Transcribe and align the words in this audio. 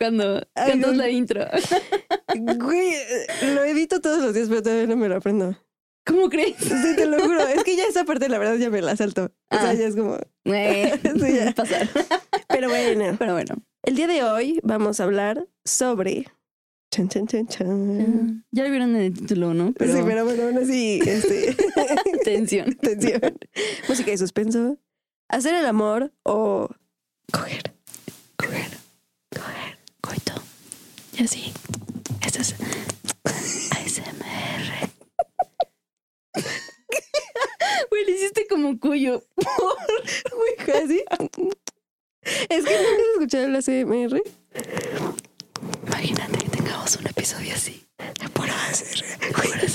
Cuando 0.00 0.42
Ay, 0.54 0.70
cantas 0.72 0.96
la 0.96 1.10
intro. 1.10 1.44
Güey, 2.58 2.94
eh, 2.94 3.26
lo 3.54 3.64
edito 3.64 4.00
todos 4.00 4.22
los 4.22 4.32
días, 4.34 4.48
pero 4.48 4.62
todavía 4.62 4.86
no 4.86 4.96
me 4.96 5.08
lo 5.08 5.16
aprendo. 5.16 5.56
¿Cómo 6.06 6.28
crees? 6.30 6.56
Sí, 6.58 6.96
te 6.96 7.04
lo 7.06 7.20
juro. 7.20 7.40
Es 7.46 7.62
que 7.64 7.76
ya 7.76 7.84
esa 7.84 8.04
parte, 8.04 8.28
la 8.28 8.38
verdad, 8.38 8.56
ya 8.56 8.70
me 8.70 8.80
la 8.80 8.96
salto. 8.96 9.24
O 9.26 9.30
Ah. 9.50 9.58
sea, 9.60 9.74
ya 9.74 9.86
es 9.88 9.96
como. 9.96 10.16
Eh, 10.44 10.98
Sí, 11.20 11.34
ya. 11.36 11.52
pasar. 11.56 11.88
Pero 12.48 12.68
bueno, 12.70 13.16
Pero 13.18 13.32
bueno. 13.34 13.56
el 13.82 13.94
día 13.96 14.06
de 14.06 14.24
hoy 14.24 14.60
vamos 14.62 15.00
a 15.00 15.04
hablar 15.04 15.46
sobre. 15.64 16.26
Chan, 16.92 17.08
chan, 17.08 17.26
chan, 17.26 17.46
chan. 17.46 18.44
Ya 18.50 18.64
lo 18.64 18.70
vieron 18.70 18.96
en 18.96 19.02
el 19.02 19.14
título, 19.14 19.52
¿no? 19.54 19.72
Pero, 19.76 19.92
sí, 19.94 20.00
pero 20.06 20.24
bueno, 20.24 20.44
aún 20.44 20.58
así, 20.58 21.00
este. 21.06 21.54
tensión. 22.24 22.74
Tensión. 22.74 23.20
Música 23.88 24.10
de 24.10 24.18
suspenso. 24.18 24.78
Hacer 25.28 25.54
el 25.54 25.66
amor 25.66 26.12
o 26.24 26.68
coger, 27.32 27.69
coito. 30.00 30.32
Y 31.16 31.24
así. 31.24 31.52
Esto 32.24 32.40
es 32.40 32.54
ASMR. 33.72 34.90
Güey, 37.90 38.04
le 38.04 38.12
hiciste 38.12 38.46
como 38.48 38.78
cuyo. 38.78 39.22
Güey, 39.36 40.56
casi. 40.66 41.04
Es 42.48 42.64
que 42.64 42.76
nunca 42.76 43.02
has 43.02 43.08
escuchado 43.14 43.48
la 43.48 43.62
CMR. 43.62 44.22
Imagínate 45.86 46.38
que 46.38 46.50
tengamos 46.50 46.96
un 46.96 47.06
episodio 47.06 47.54
así. 47.54 47.86
Por 48.32 48.48
hacer. 48.50 49.04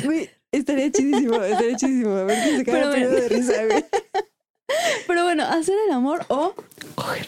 Güey, 0.05 0.29
estaría 0.51 0.91
chidísimo, 0.91 1.41
estaría 1.43 1.75
chidísimo. 1.75 2.15
A 2.15 2.23
ver 2.23 2.37
quién 2.43 2.65
se 2.65 2.71
bueno. 2.71 2.91
de 2.91 3.29
risa, 3.29 3.65
güey. 3.65 3.85
Pero 5.07 5.23
bueno, 5.23 5.43
hacer 5.43 5.75
el 5.87 5.93
amor 5.93 6.25
o 6.29 6.55
coger. 6.95 7.27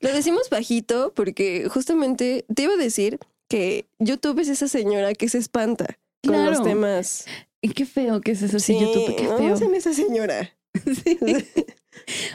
Lo 0.00 0.12
decimos 0.12 0.48
bajito 0.50 1.12
porque 1.14 1.68
justamente 1.68 2.44
te 2.54 2.62
iba 2.62 2.74
a 2.74 2.76
decir 2.76 3.18
que 3.48 3.86
YouTube 3.98 4.38
es 4.40 4.48
esa 4.48 4.68
señora 4.68 5.14
que 5.14 5.28
se 5.28 5.38
espanta 5.38 5.98
con 6.24 6.44
los 6.44 6.62
temas. 6.62 7.26
Y 7.60 7.70
qué 7.70 7.86
feo 7.86 8.20
que 8.20 8.32
es 8.32 8.42
eso 8.42 8.58
sí, 8.60 8.74
YouTube, 8.78 9.16
qué 9.16 9.24
no 9.24 9.38
feo. 9.38 9.56
sean 9.56 9.74
esa 9.74 9.92
señora. 9.92 10.54
Sí. 10.84 11.18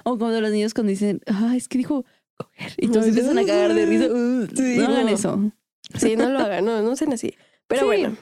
O 0.03 0.17
de 0.17 0.41
los 0.41 0.52
niños 0.52 0.73
cuando 0.73 0.89
dicen, 0.89 1.22
ah, 1.25 1.53
es 1.55 1.69
que 1.69 1.77
dijo 1.77 2.03
coger. 2.35 2.73
Y 2.77 2.89
todos 2.89 3.07
empiezan 3.07 3.38
a 3.38 3.45
cagar 3.45 3.73
de 3.73 3.85
risa. 3.85 4.07
Uh, 4.07 4.47
Sí, 4.53 4.78
no 4.78 4.88
hagan 4.88 5.05
no. 5.05 5.11
eso. 5.11 5.52
Sí, 5.97 6.16
no 6.17 6.30
lo 6.30 6.39
hagan, 6.39 6.66
no, 6.66 6.81
no 6.81 6.95
sean 6.97 7.13
así. 7.13 7.33
Pero 7.67 7.81
Sí. 7.81 7.85
bueno, 7.85 8.17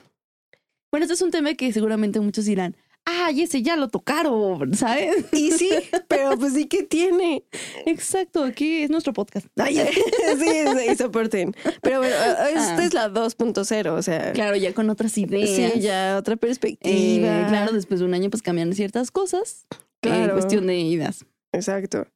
Bueno, 0.92 1.06
esto 1.06 1.14
es 1.16 1.22
un 1.22 1.32
tema 1.32 1.54
que 1.56 1.72
seguramente 1.74 2.20
muchos 2.20 2.46
dirán, 2.46 2.76
ay, 3.06 3.42
ese 3.42 3.62
ya 3.62 3.76
lo 3.76 3.88
tocaron, 3.90 4.74
¿sabes? 4.76 5.26
y 5.34 5.52
sí, 5.52 5.70
pero 6.08 6.38
pues 6.38 6.54
sí 6.54 6.66
que 6.68 6.84
tiene. 6.84 7.44
Exacto, 7.86 8.44
aquí 8.44 8.84
es 8.84 8.90
nuestro 8.90 9.14
podcast. 9.14 9.48
Ay, 9.58 9.76
sí, 10.40 10.46
sí, 10.88 10.96
soporten. 10.96 11.56
Pero 11.82 12.00
bueno, 12.00 12.16
esta 12.16 12.78
Ah. 12.78 12.84
es 12.86 12.94
la 12.94 13.10
2.0, 13.10 13.94
o 13.94 14.02
sea, 14.02 14.32
Claro, 14.34 14.56
ya 14.56 14.74
con 14.74 14.90
otras 14.90 15.18
ideas. 15.18 15.50
sí, 15.74 15.80
ya 15.82 16.16
otra 16.18 16.36
Eh, 16.36 16.38
perspectiva. 16.38 17.48
claro, 17.48 17.74
después 17.74 18.00
de 18.00 18.06
un 18.06 18.14
año 18.14 18.30
pues 18.30 18.42
cambian 18.44 18.74
ciertas 18.74 19.12
cosas. 19.12 19.66
Claro. 20.02 20.18
Claro. 20.18 20.34
cuestión 20.34 20.68
de 20.68 20.78
ideas. 20.80 21.26
Exacto. 21.54 22.08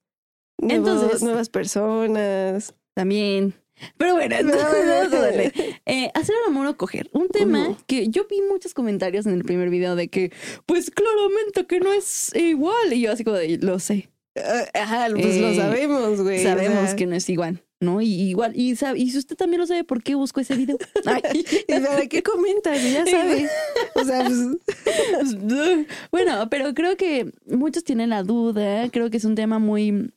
Entonces, 0.62 1.22
nuevas 1.22 1.50
personas. 1.50 2.74
También. 2.96 3.54
Pero 3.98 4.14
bueno, 4.14 4.36
entonces. 4.36 5.52
Eh, 5.86 6.10
hacer 6.14 6.36
el 6.44 6.48
amor 6.50 6.68
o 6.68 6.78
coger. 6.78 7.10
Un 7.14 7.28
tema 7.30 7.78
que 7.88 8.08
yo 8.10 8.26
vi 8.30 8.42
muchos 8.42 8.74
comentarios 8.74 9.26
en 9.26 9.34
el 9.34 9.44
primer 9.44 9.70
video 9.70 9.96
de 9.96 10.08
que, 10.08 10.32
pues 10.66 10.90
claramente 10.92 11.66
que 11.68 11.80
no 11.80 11.92
es 11.94 12.34
igual. 12.36 12.94
Y 12.94 13.02
yo 13.02 13.12
así 13.12 13.24
como 13.24 13.38
de, 13.38 13.58
lo 13.58 13.80
sé. 13.80 14.10
Ah, 14.38 14.66
Ajá, 14.74 15.08
pues 15.12 15.38
lo 15.40 15.48
Eh, 15.50 15.56
sabemos, 15.56 16.22
güey. 16.22 16.40
o 16.42 16.44
Sabemos 16.44 16.88
sea, 16.90 16.96
que 16.98 17.06
no 17.06 17.16
es 17.16 17.30
igual, 17.30 17.64
¿no? 17.80 18.02
Y 18.02 18.08
igual, 18.08 18.52
y, 18.54 18.76
sabe- 18.76 19.00
y 19.00 19.10
si 19.12 19.18
usted 19.18 19.38
también 19.38 19.62
lo 19.62 19.68
sabe, 19.68 19.86
¿por 19.86 20.04
qué 20.04 20.16
busco 20.16 20.42
ese 20.42 20.56
video? 20.56 20.78
Ay. 21.06 21.22
¿Y 21.68 21.80
para 21.80 22.06
qué 22.08 22.22
comentas? 22.22 22.82
Ya 22.84 23.06
sabes. 23.10 23.50
O 23.96 24.04
sea, 24.04 24.26
pues, 24.26 25.38
bueno, 26.12 26.50
pero 26.50 26.74
creo 26.74 26.98
que 26.98 27.32
muchos 27.46 27.84
tienen 27.84 28.10
la 28.10 28.24
duda. 28.24 28.90
Creo 28.90 29.10
que 29.10 29.18
es 29.18 29.26
un 29.26 29.36
tema 29.36 29.58
muy, 29.60 30.12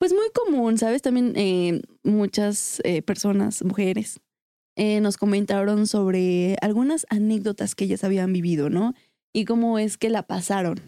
pues 0.00 0.14
muy 0.14 0.30
común, 0.30 0.78
¿sabes? 0.78 1.02
También 1.02 1.34
eh, 1.36 1.82
muchas 2.02 2.80
eh, 2.84 3.02
personas, 3.02 3.62
mujeres, 3.62 4.20
eh, 4.74 4.98
nos 5.02 5.18
comentaron 5.18 5.86
sobre 5.86 6.56
algunas 6.62 7.06
anécdotas 7.10 7.74
que 7.74 7.84
ellas 7.84 8.02
habían 8.02 8.32
vivido, 8.32 8.70
¿no? 8.70 8.94
Y 9.34 9.44
cómo 9.44 9.78
es 9.78 9.98
que 9.98 10.08
la 10.08 10.22
pasaron 10.22 10.80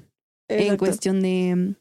en 0.49 0.79
cuestión 0.79 1.21
de, 1.21 1.75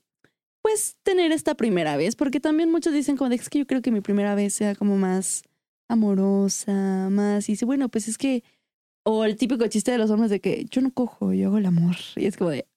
pues, 0.62 0.98
tener 1.04 1.32
esta 1.32 1.56
primera 1.56 1.96
vez. 1.96 2.18
Porque 2.18 2.42
también 2.42 2.70
muchos 2.70 2.94
dicen 2.94 3.16
como 3.16 3.30
de, 3.30 3.38
es 3.38 3.50
que 3.50 3.60
yo 3.60 3.66
creo 3.66 3.82
que 3.82 3.92
mi 3.92 4.02
primera 4.02 4.36
vez 4.36 4.54
sea 4.54 4.76
como 4.76 4.98
más 4.98 5.44
amorosa, 5.88 7.08
más... 7.10 7.48
Y 7.48 7.54
dice, 7.54 7.64
bueno, 7.64 7.88
pues 7.88 8.10
es 8.10 8.18
que... 8.18 8.44
O 9.04 9.24
el 9.24 9.38
típico 9.38 9.66
chiste 9.68 9.92
de 9.92 9.98
los 9.98 10.12
hombres 10.12 10.32
de 10.32 10.42
que 10.42 10.66
yo 10.70 10.82
no 10.82 10.94
cojo, 10.94 11.32
yo 11.32 11.48
hago 11.48 11.60
el 11.60 11.66
amor. 11.66 11.96
Y 12.18 12.26
es 12.26 12.36
como 12.36 12.50
de, 12.50 12.68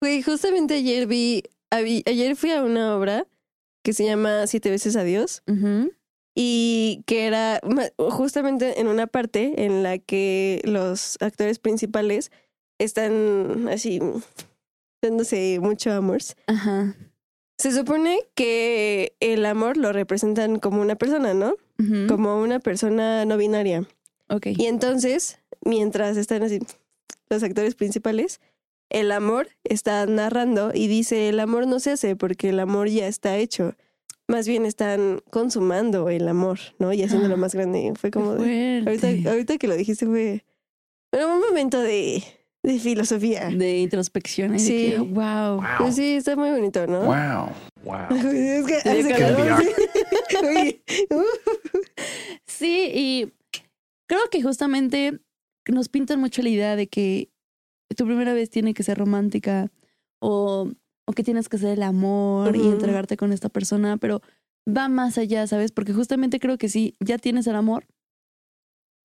Güey, 0.00 0.22
justamente 0.22 0.74
ayer 0.74 1.06
vi, 1.06 1.42
ayer 1.70 2.36
fui 2.36 2.52
a 2.52 2.62
una 2.62 2.96
obra 2.96 3.26
que 3.86 3.92
se 3.92 4.04
llama 4.04 4.48
Siete 4.48 4.68
veces 4.68 4.96
adiós 4.96 5.44
ujú, 5.46 5.92
y 6.34 7.04
que 7.06 7.28
era 7.28 7.60
justamente 7.96 8.80
en 8.80 8.88
una 8.88 9.06
parte 9.06 9.64
en 9.64 9.84
la 9.84 9.98
que 9.98 10.60
los 10.64 11.16
actores 11.20 11.60
principales 11.60 12.32
están 12.80 13.68
así 13.68 14.00
dándose 15.00 15.60
mucho 15.60 15.92
amor. 15.92 16.18
ajá. 16.48 16.96
Se 17.58 17.70
supone 17.70 18.18
que 18.34 19.14
el 19.20 19.46
amor 19.46 19.76
lo 19.76 19.92
representan 19.92 20.58
como 20.58 20.82
una 20.82 20.96
persona, 20.96 21.32
¿no? 21.32 21.54
Como 22.08 22.42
una 22.42 22.58
persona 22.58 23.24
no 23.24 23.36
binaria. 23.36 23.86
Ok. 24.28 24.48
Y 24.58 24.66
entonces, 24.66 25.38
mientras 25.64 26.16
están 26.16 26.42
así 26.42 26.58
los 27.30 27.42
actores 27.44 27.76
principales, 27.76 28.40
el 28.90 29.10
amor 29.12 29.48
está 29.64 30.06
narrando 30.06 30.70
y 30.74 30.86
dice, 30.88 31.28
el 31.28 31.40
amor 31.40 31.66
no 31.66 31.80
se 31.80 31.92
hace 31.92 32.16
porque 32.16 32.50
el 32.50 32.60
amor 32.60 32.88
ya 32.88 33.06
está 33.08 33.36
hecho. 33.36 33.74
Más 34.28 34.48
bien 34.48 34.66
están 34.66 35.20
consumando 35.30 36.08
el 36.08 36.26
amor, 36.28 36.58
¿no? 36.78 36.92
Y 36.92 37.02
haciéndolo 37.02 37.36
más 37.36 37.54
grande. 37.54 37.92
Fue 37.98 38.10
como... 38.10 38.34
de- 38.34 38.82
ahorita, 38.84 39.30
ahorita 39.30 39.58
que 39.58 39.68
lo 39.68 39.76
dijiste 39.76 40.04
fue 40.06 40.44
bueno, 41.12 41.34
un 41.36 41.40
momento 41.40 41.80
de, 41.80 42.22
de 42.64 42.78
filosofía. 42.80 43.48
De 43.50 43.78
introspección. 43.78 44.58
Sí. 44.58 44.94
Wow. 44.98 45.62
Pues 45.78 45.94
sí, 45.94 46.16
está 46.16 46.34
muy 46.34 46.50
bonito, 46.50 46.86
¿no? 46.88 47.02
Wow. 47.02 47.50
Wow. 47.84 48.06
Es 48.32 48.66
que 48.66 48.74
hace 48.76 49.14
calor. 49.14 49.62
uh. 51.10 51.22
Sí, 52.46 52.90
y 52.92 53.32
creo 54.08 54.28
que 54.30 54.42
justamente 54.42 55.20
nos 55.68 55.88
pintan 55.88 56.20
mucho 56.20 56.42
la 56.42 56.48
idea 56.48 56.76
de 56.76 56.88
que 56.88 57.28
tu 57.94 58.04
primera 58.04 58.34
vez 58.34 58.50
tiene 58.50 58.74
que 58.74 58.82
ser 58.82 58.98
romántica 58.98 59.70
o, 60.20 60.70
o 61.06 61.12
que 61.12 61.22
tienes 61.22 61.48
que 61.48 61.56
hacer 61.56 61.70
el 61.70 61.82
amor 61.82 62.56
y 62.56 62.66
entregarte 62.66 63.16
con 63.16 63.32
esta 63.32 63.48
persona, 63.48 63.96
pero 63.96 64.22
va 64.68 64.88
más 64.88 65.18
allá, 65.18 65.46
¿sabes? 65.46 65.72
Porque 65.72 65.92
justamente 65.92 66.40
creo 66.40 66.58
que 66.58 66.68
sí, 66.68 66.96
ya 67.00 67.18
tienes 67.18 67.46
el 67.46 67.56
amor, 67.56 67.86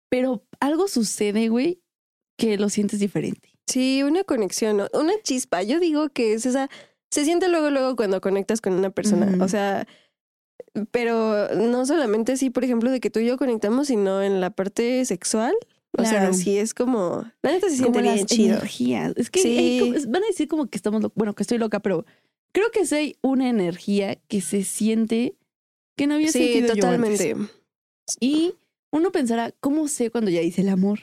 pero 0.09 0.43
algo 0.59 0.87
sucede, 0.87 1.49
güey, 1.49 1.81
que 2.37 2.57
lo 2.57 2.69
sientes 2.69 2.99
diferente. 2.99 3.49
Sí, 3.67 4.03
una 4.03 4.23
conexión, 4.23 4.77
¿no? 4.77 4.87
una 4.93 5.13
chispa. 5.23 5.63
Yo 5.63 5.79
digo 5.79 6.09
que 6.09 6.33
es 6.33 6.45
esa, 6.45 6.69
se 7.11 7.23
siente 7.23 7.47
luego, 7.47 7.69
luego 7.69 7.95
cuando 7.95 8.21
conectas 8.21 8.61
con 8.61 8.73
una 8.73 8.89
persona. 8.89 9.43
O 9.43 9.47
sea, 9.47 9.87
pero 10.91 11.49
no 11.55 11.85
solamente 11.85 12.33
así, 12.33 12.49
por 12.49 12.63
ejemplo, 12.63 12.91
de 12.91 12.99
que 12.99 13.09
tú 13.09 13.19
y 13.19 13.27
yo 13.27 13.37
conectamos, 13.37 13.87
sino 13.87 14.21
en 14.21 14.41
la 14.41 14.49
parte 14.49 15.05
sexual. 15.05 15.53
O 15.95 16.01
Claro. 16.01 16.09
sea, 16.09 16.33
sí 16.33 16.57
es 16.57 16.73
como, 16.73 17.23
la 17.43 17.51
neta 17.51 17.69
se 17.69 17.77
siente 17.77 18.01
bien 18.01 18.25
chido. 18.25 18.55
energías. 18.57 19.13
Es 19.15 19.29
que 19.29 19.39
Sí. 19.41 19.79
van 20.07 20.23
a 20.23 20.27
decir 20.27 20.47
como 20.47 20.67
que 20.67 20.77
estamos, 20.77 21.03
bueno, 21.15 21.35
que 21.35 21.43
estoy 21.43 21.59
loca, 21.59 21.79
pero 21.81 22.05
creo 22.51 22.71
que 22.71 22.85
sí 22.85 22.95
hay 22.95 23.15
una 23.21 23.47
energía 23.49 24.15
que 24.27 24.41
se 24.41 24.63
siente 24.63 25.35
que 25.95 26.07
no 26.07 26.15
había 26.15 26.31
Sí, 26.31 26.39
sentido 26.39 26.67
yo 26.73 26.81
totalmente. 26.81 27.31
antes. 27.33 27.51
Y 28.19 28.55
uno 28.91 29.11
pensará, 29.11 29.51
¿cómo 29.59 29.87
sé 29.87 30.09
cuando 30.09 30.31
ya 30.31 30.41
hice 30.41 30.61
el 30.61 30.69
amor? 30.69 31.01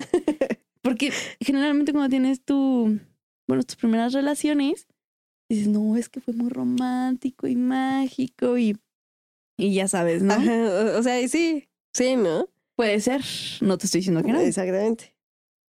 Porque 0.82 1.12
generalmente 1.40 1.92
cuando 1.92 2.10
tienes 2.10 2.42
tu, 2.44 2.98
bueno, 3.46 3.62
tus 3.62 3.76
primeras 3.76 4.12
relaciones, 4.12 4.88
dices, 5.48 5.68
no, 5.68 5.96
es 5.96 6.08
que 6.08 6.20
fue 6.20 6.34
muy 6.34 6.48
romántico 6.50 7.46
y 7.46 7.54
mágico 7.54 8.58
y, 8.58 8.76
y 9.56 9.74
ya 9.74 9.86
sabes, 9.86 10.22
¿no? 10.24 10.34
Ajá, 10.34 10.96
o- 10.98 11.02
sea, 11.04 11.28
sí, 11.28 11.68
sí, 11.94 12.16
¿no? 12.16 12.48
Puede 12.82 12.98
ser, 12.98 13.22
no 13.60 13.78
te 13.78 13.86
estoy 13.86 14.00
diciendo 14.00 14.24
que 14.24 14.32
no. 14.32 14.40
Exactamente. 14.40 15.14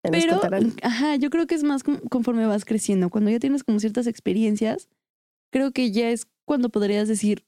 Ya 0.04 0.12
Pero, 0.12 0.40
ajá, 0.82 1.16
yo 1.16 1.28
creo 1.28 1.48
que 1.48 1.56
es 1.56 1.64
más 1.64 1.82
con- 1.82 1.98
conforme 2.08 2.46
vas 2.46 2.64
creciendo. 2.64 3.10
Cuando 3.10 3.32
ya 3.32 3.40
tienes 3.40 3.64
como 3.64 3.80
ciertas 3.80 4.06
experiencias, 4.06 4.88
creo 5.52 5.72
que 5.72 5.90
ya 5.90 6.10
es 6.10 6.28
cuando 6.44 6.68
podrías 6.68 7.08
decir, 7.08 7.44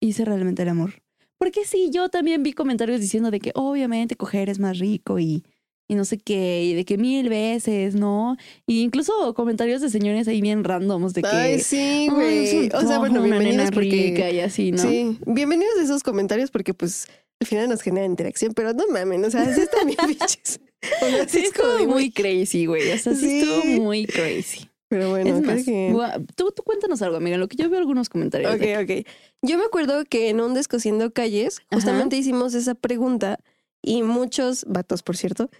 hice 0.00 0.24
realmente 0.24 0.62
el 0.62 0.70
amor. 0.70 1.02
Porque 1.36 1.66
sí, 1.66 1.90
yo 1.92 2.08
también 2.08 2.42
vi 2.42 2.54
comentarios 2.54 2.98
diciendo 2.98 3.30
de 3.30 3.40
que 3.40 3.52
obviamente 3.54 4.16
coger 4.16 4.48
es 4.48 4.58
más 4.58 4.78
rico 4.78 5.18
y, 5.18 5.44
y 5.86 5.94
no 5.96 6.04
sé 6.04 6.16
qué, 6.18 6.64
y 6.64 6.74
de 6.74 6.84
que 6.84 6.96
mil 6.96 7.28
veces, 7.28 7.94
¿no? 7.94 8.36
Y 8.66 8.82
incluso 8.82 9.34
comentarios 9.34 9.80
de 9.82 9.90
señores 9.90 10.26
ahí 10.28 10.40
bien 10.40 10.64
randoms 10.64 11.12
de 11.12 11.22
que... 11.22 11.28
Ay, 11.28 11.60
sí, 11.60 11.76
"Ay, 11.78 12.08
güey. 12.08 12.68
O 12.74 12.80
sea, 12.86 12.98
bueno, 12.98 13.22
bienvenidos 13.22 13.70
porque... 13.70 13.90
rica 14.14 14.30
y 14.30 14.40
así, 14.40 14.72
¿no? 14.72 14.78
Sí, 14.78 15.18
bienvenidos 15.26 15.74
a 15.78 15.82
esos 15.82 16.02
comentarios 16.02 16.50
porque 16.50 16.72
pues 16.74 17.06
al 17.40 17.46
final 17.46 17.68
nos 17.68 17.82
genera 17.82 18.06
interacción, 18.06 18.54
pero 18.54 18.72
no 18.72 18.86
mamen, 18.88 19.24
o 19.24 19.30
sea, 19.30 19.52
sí 19.54 19.60
están 19.60 19.86
bien 19.86 19.98
bichos. 20.08 20.60
O 21.02 21.06
sea, 21.06 21.28
Sí, 21.28 21.38
estuvo 21.40 21.86
muy 21.86 22.10
crazy, 22.10 22.66
güey. 22.66 22.90
O 22.92 22.98
sea, 22.98 23.14
sí, 23.14 23.20
Sí. 23.20 23.40
estuvo 23.40 23.82
muy 23.82 24.06
crazy. 24.06 24.68
Pero 24.88 25.10
bueno, 25.10 25.36
es 25.36 25.42
más, 25.42 25.64
que... 25.64 25.92
tú, 26.36 26.52
tú 26.54 26.62
cuéntanos 26.62 27.02
algo, 27.02 27.16
amiga, 27.16 27.36
lo 27.36 27.48
que 27.48 27.56
yo 27.56 27.68
veo 27.68 27.78
algunos 27.80 28.08
comentarios. 28.08 28.54
Ok, 28.54 28.62
ok. 28.82 29.06
Yo 29.42 29.58
me 29.58 29.64
acuerdo 29.64 30.04
que 30.04 30.28
en 30.28 30.40
un 30.40 30.54
Descosiendo 30.54 31.10
Calles 31.12 31.58
Ajá. 31.58 31.66
justamente 31.76 32.16
hicimos 32.16 32.54
esa 32.54 32.74
pregunta 32.74 33.38
y 33.82 34.02
muchos, 34.02 34.64
vatos 34.68 35.02
por 35.02 35.16
cierto, 35.16 35.50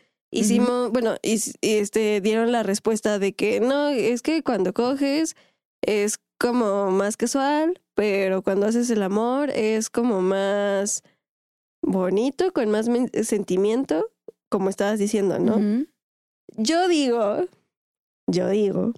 hicimos, 0.41 0.91
bueno, 0.91 1.17
y, 1.23 1.35
y, 1.61 1.77
este, 1.79 2.21
dieron 2.21 2.53
la 2.53 2.63
respuesta 2.63 3.19
de 3.19 3.33
que 3.33 3.61
no, 3.61 3.89
es 3.89 4.23
que 4.23 4.43
cuando 4.43 4.73
coges 4.73 5.37
es 5.83 6.19
como 6.39 6.91
más 6.91 7.17
casual, 7.17 7.81
pero 7.95 8.43
cuando 8.43 8.67
haces 8.67 8.91
el 8.91 9.03
amor 9.03 9.51
es 9.51 9.91
como 9.91 10.21
más 10.21 11.03
bonito, 11.83 12.53
con 12.53 12.71
más 12.71 12.89
sentimiento, 13.23 14.11
como 14.49 14.69
estabas 14.71 14.99
diciendo, 14.99 15.39
¿no? 15.39 15.87
Yo 16.57 16.89
digo, 16.89 17.47
yo 18.27 18.49
digo 18.49 18.93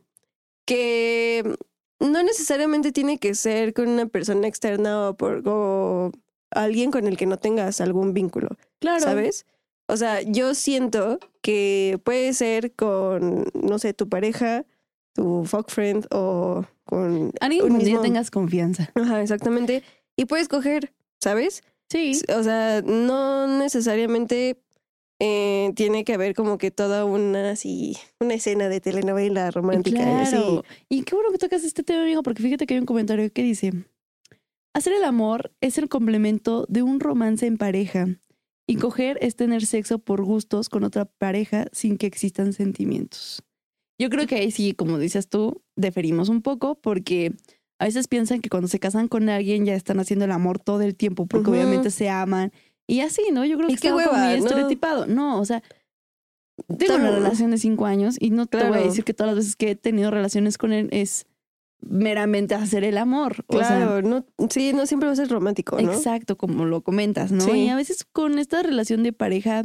que 0.67 1.57
no 2.01 2.23
necesariamente 2.23 2.93
tiene 2.93 3.19
que 3.19 3.35
ser 3.35 3.73
con 3.73 3.89
una 3.89 4.07
persona 4.07 4.47
externa 4.49 5.09
o 5.11 5.17
por 5.17 5.43
o 5.47 6.13
alguien 6.51 6.91
con 6.91 7.07
el 7.07 7.17
que 7.17 7.27
no 7.27 7.39
tengas 7.39 7.81
algún 7.81 8.13
vínculo, 8.13 8.51
Claro. 8.81 9.01
¿sabes? 9.01 9.47
O 9.89 9.97
sea, 9.97 10.23
yo 10.23 10.55
siento 10.55 11.19
que 11.43 12.01
puede 12.05 12.33
ser 12.35 12.73
con, 12.75 13.47
no 13.55 13.79
sé, 13.79 13.95
tu 13.95 14.09
pareja, 14.09 14.65
tu 15.15 15.45
fuck 15.45 15.71
friend 15.71 16.07
o 16.11 16.65
con 16.85 17.33
Alguien 17.41 17.69
con 17.69 17.81
quien 17.81 18.03
tengas 18.03 18.31
confianza. 18.31 18.91
Ajá, 18.95 19.23
exactamente. 19.23 19.83
Y 20.17 20.25
puedes 20.25 20.49
coger, 20.49 20.93
¿sabes? 21.21 21.63
Sí. 21.89 22.21
O 22.37 22.43
sea, 22.43 22.83
no 22.83 23.47
necesariamente 23.59 24.59
eh, 25.19 25.73
tiene 25.77 26.05
que 26.05 26.15
haber 26.15 26.35
como 26.35 26.59
que 26.59 26.71
toda 26.71 27.05
una 27.05 27.51
así, 27.51 27.97
una 28.21 28.35
escena 28.35 28.69
de 28.69 28.81
telenovela 28.81 29.51
romántica. 29.51 29.99
y 29.99 30.03
así. 30.03 30.37
Claro. 30.37 30.65
Y 30.89 31.03
qué 31.03 31.15
bueno 31.15 31.31
que 31.31 31.39
tocas 31.39 31.65
este 31.65 31.83
tema, 31.83 32.03
amigo, 32.03 32.23
porque 32.23 32.43
fíjate 32.43 32.67
que 32.67 32.75
hay 32.75 32.81
un 32.81 32.87
comentario 32.87 33.33
que 33.33 33.43
dice: 33.43 33.73
Hacer 34.75 34.93
el 34.93 35.05
amor 35.05 35.53
es 35.61 35.79
el 35.79 35.89
complemento 35.89 36.67
de 36.69 36.83
un 36.83 37.01
romance 37.01 37.47
en 37.47 37.57
pareja. 37.57 38.07
Y 38.67 38.77
coger 38.77 39.19
es 39.21 39.37
tener 39.37 39.65
sexo 39.65 39.99
por 39.99 40.25
gustos 40.25 40.69
con 40.69 40.85
otra 40.85 41.05
pareja 41.05 41.67
sin 41.73 41.99
que 41.99 42.07
existan 42.07 42.53
sentimientos. 42.53 43.43
Yo 43.99 44.11
creo 44.11 44.27
que 44.27 44.37
ahí 44.37 44.51
sí, 44.51 44.73
como 44.73 44.99
dices 44.99 45.29
tú, 45.29 45.63
deferimos 45.77 46.29
un 46.29 46.43
poco 46.43 46.75
porque 46.75 47.33
a 47.79 47.87
veces 47.87 48.09
piensan 48.09 48.41
que 48.41 48.51
cuando 48.51 48.69
se 48.69 48.81
casan 48.81 49.09
con 49.09 49.29
alguien 49.29 49.65
ya 49.65 49.75
están 49.75 50.01
haciendo 50.01 50.25
el 50.25 50.33
amor 50.33 50.59
todo 50.59 50.83
el 50.83 50.97
tiempo 50.97 51.27
porque 51.27 51.51
obviamente 51.51 51.91
se 51.91 52.09
aman. 52.09 52.53
Y 52.89 53.01
así, 53.01 53.23
¿no? 53.33 53.45
Yo 53.45 53.57
creo 53.57 53.69
que 53.69 53.75
está 53.75 53.93
muy 53.93 54.35
estereotipado. 54.35 55.07
No, 55.07 55.41
o 55.41 55.45
sea, 55.45 55.63
tengo 56.79 56.97
una 56.97 57.11
relación 57.11 57.51
de 57.51 57.59
cinco 57.59 57.87
años 57.87 58.17
y 58.19 58.31
no 58.31 58.47
te 58.47 58.65
voy 58.69 58.79
a 58.79 58.83
decir 58.83 59.05
que 59.05 59.15
todas 59.15 59.35
las 59.35 59.45
veces 59.45 59.57
que 59.57 59.71
he 59.71 59.77
tenido 59.77 60.11
relaciones 60.11 60.59
con 60.59 60.73
él 60.73 60.89
es 60.91 61.27
meramente 61.89 62.55
hacer 62.55 62.85
el 62.85 62.99
amor. 62.99 63.45
O 63.49 63.59
sea, 63.59 63.69
Claro, 63.69 64.03
no, 64.03 64.27
sí, 64.51 64.73
no 64.73 64.87
siempre 64.87 65.07
va 65.07 65.13
a 65.13 65.17
ser 65.17 65.29
romántico, 65.29 65.81
¿no? 65.81 65.93
exacto, 65.93 66.37
como 66.37 66.65
lo 66.65 66.83
comentas, 66.83 67.33
¿no? 67.33 67.45
Sí. 67.45 67.53
Y 67.53 67.69
a 67.69 67.77
veces 67.77 68.05
con 68.05 68.39
esta 68.39 68.63
relación 68.63 69.03
de 69.03 69.13
pareja 69.13 69.65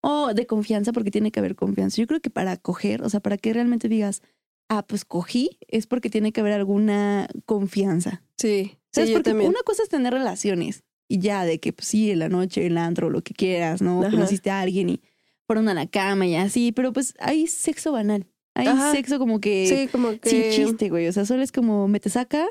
o 0.00 0.32
de 0.32 0.46
confianza, 0.46 0.92
porque 0.92 1.10
tiene 1.10 1.30
que 1.30 1.40
haber 1.40 1.54
confianza. 1.54 1.96
Yo 1.98 2.06
creo 2.06 2.20
que 2.20 2.30
para 2.30 2.56
coger, 2.56 3.02
o 3.02 3.10
sea, 3.10 3.20
para 3.20 3.36
que 3.36 3.52
realmente 3.52 3.88
digas, 3.88 4.22
ah, 4.68 4.84
pues 4.86 5.04
cogí, 5.04 5.58
es 5.68 5.86
porque 5.86 6.10
tiene 6.10 6.32
que 6.32 6.40
haber 6.40 6.54
alguna 6.54 7.28
confianza. 7.44 8.22
Sí, 8.38 8.78
sí, 8.92 9.06
yo 9.06 9.12
porque 9.12 9.30
también. 9.30 9.50
una 9.50 9.62
cosa 9.62 9.82
es 9.82 9.88
tener 9.88 10.14
relaciones 10.14 10.84
y 11.08 11.18
ya 11.18 11.44
de 11.44 11.60
que, 11.60 11.72
pues 11.72 11.88
sí, 11.88 12.10
en 12.10 12.20
la 12.20 12.28
noche, 12.28 12.66
el 12.66 12.78
antro, 12.78 13.10
lo 13.10 13.22
que 13.22 13.34
quieras, 13.34 13.82
¿no? 13.82 14.00
Ajá. 14.00 14.10
Conociste 14.10 14.50
a 14.50 14.60
alguien 14.60 14.88
y 14.90 15.02
fueron 15.46 15.68
a 15.68 15.74
la 15.74 15.86
cama 15.86 16.26
y 16.26 16.36
así, 16.36 16.72
pero 16.72 16.92
pues 16.92 17.14
hay 17.18 17.46
sexo 17.48 17.92
banal. 17.92 18.26
Hay 18.54 18.66
Ajá. 18.66 18.92
sexo 18.92 19.18
como 19.18 19.40
que 19.40 19.66
Sí, 19.66 19.88
como 19.88 20.18
que... 20.18 20.28
sin 20.30 20.50
chiste, 20.50 20.88
güey. 20.88 21.06
O 21.08 21.12
sea, 21.12 21.24
solo 21.24 21.42
es 21.42 21.52
como 21.52 21.88
me 21.88 22.00
te 22.00 22.10
saca, 22.10 22.46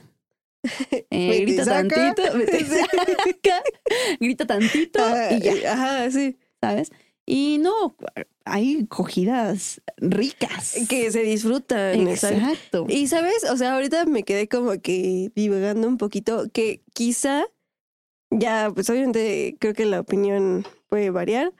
eh, 0.92 1.06
Me 1.12 1.38
te 1.38 1.42
grita 1.42 1.66
saca. 1.66 1.88
tantito, 1.88 2.34
me 2.38 2.46
te 2.46 2.66
saca, 2.66 3.63
grita 4.19 4.46
tantito 4.48 5.04
Ajá, 5.04 5.34
y 5.34 5.40
ya, 5.42 5.74
Ajá, 5.74 6.12
sí. 6.12 6.38
¿sabes? 6.62 6.92
Y 7.25 7.60
no, 7.60 7.96
hay 8.44 8.88
cogidas 8.88 9.81
ricas. 9.98 10.75
Que 10.90 11.12
se 11.12 11.22
disfrutan. 11.22 12.07
exacto. 12.07 12.38
Exacto. 12.40 12.86
Y 12.90 13.06
sabes, 13.07 13.44
o 13.44 13.56
sea, 13.56 13.75
ahorita 13.75 14.06
me 14.06 14.24
quedé 14.24 14.48
como 14.48 14.72
que 14.81 15.31
divagando 15.36 15.88
un 15.88 15.98
poquito, 15.98 16.48
que 16.51 16.81
quizá, 16.94 17.46
ya, 18.31 18.72
pues 18.74 18.90
obviamente 18.90 19.56
creo 19.60 19.75
que 19.75 19.86
la 19.86 20.00
opinión 20.00 20.66
puede 20.88 21.12
variar, 21.12 21.54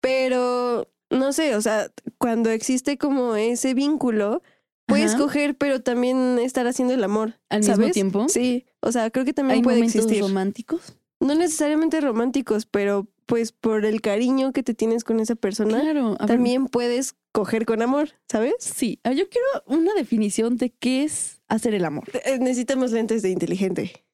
pero 0.00 0.88
no 1.12 1.32
sé, 1.32 1.54
o 1.56 1.60
sea, 1.62 1.90
cuando 2.18 2.50
existe 2.50 2.98
como 2.98 3.36
ese 3.36 3.74
vínculo, 3.74 4.42
puedes 4.86 5.12
Ajá. 5.12 5.18
coger, 5.22 5.54
pero 5.56 5.80
también 5.82 6.38
estar 6.40 6.66
haciendo 6.66 6.94
el 6.94 7.04
amor. 7.04 7.38
Al 7.48 7.60
mismo 7.60 7.90
tiempo. 7.90 8.26
Sí, 8.28 8.66
o 8.80 8.90
sea, 8.92 9.10
creo 9.10 9.24
que 9.24 9.32
también 9.32 9.58
Hay 9.58 9.62
puede 9.62 9.76
momentos 9.78 9.96
existir. 10.02 10.22
románticos. 10.22 10.96
No 11.20 11.34
necesariamente 11.34 12.00
románticos, 12.00 12.66
pero 12.66 13.06
pues 13.26 13.52
por 13.52 13.84
el 13.86 14.00
cariño 14.00 14.52
que 14.52 14.62
te 14.64 14.74
tienes 14.74 15.04
con 15.04 15.20
esa 15.20 15.36
persona, 15.36 15.80
Claro. 15.80 16.16
también 16.26 16.66
puedes 16.66 17.14
coger 17.30 17.64
con 17.64 17.80
amor, 17.80 18.10
¿sabes? 18.28 18.54
Sí, 18.58 18.98
Ah, 19.04 19.12
yo 19.12 19.28
quiero 19.28 19.46
una 19.66 19.94
definición 19.94 20.56
de 20.56 20.70
qué 20.70 21.04
es 21.04 21.40
hacer 21.48 21.74
el 21.74 21.84
amor. 21.84 22.04
Eh, 22.24 22.38
Necesitamos 22.40 22.90
lentes 22.90 23.22
de 23.22 23.30
inteligente. 23.30 24.04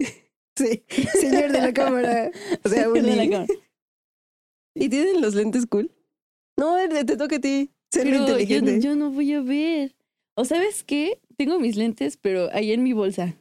Sí, 0.58 0.84
señor 1.20 1.52
de 1.52 1.60
la 1.60 1.72
cámara. 1.74 2.30
O 2.64 2.68
sea, 2.70 2.88
De 2.88 3.02
la 3.02 3.24
cámara. 3.30 3.46
¿Y 4.74 4.88
tienen 4.88 5.20
los 5.20 5.34
lentes 5.34 5.66
cool? 5.66 5.90
No, 6.58 6.76
te 6.88 7.16
toca 7.16 7.36
a 7.36 7.40
ti 7.40 7.70
ser 7.90 8.04
Pero 8.04 8.16
yo, 8.16 8.22
inteligente. 8.22 8.80
yo 8.80 8.96
no 8.96 9.10
voy 9.10 9.32
a 9.34 9.40
ver. 9.40 9.94
O 10.34 10.44
sabes 10.44 10.84
qué? 10.84 11.20
Tengo 11.36 11.58
mis 11.58 11.76
lentes, 11.76 12.16
pero 12.16 12.48
ahí 12.52 12.72
en 12.72 12.82
mi 12.82 12.92
bolsa. 12.92 13.36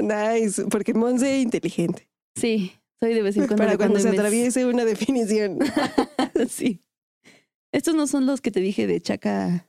Nice, 0.00 0.64
porque 0.70 0.94
Monse 0.94 1.36
es 1.38 1.42
inteligente. 1.42 2.08
Sí, 2.36 2.72
soy 3.00 3.14
de 3.14 3.22
vez 3.22 3.36
en 3.36 3.46
cuando. 3.46 3.64
Para 3.64 3.76
cuando 3.76 3.98
se 3.98 4.08
atraviese 4.08 4.64
una 4.66 4.84
definición. 4.84 5.58
sí. 6.48 6.82
Estos 7.72 7.94
no 7.94 8.06
son 8.06 8.24
los 8.26 8.40
que 8.40 8.50
te 8.50 8.60
dije 8.60 8.86
de 8.86 9.00
chaca. 9.00 9.68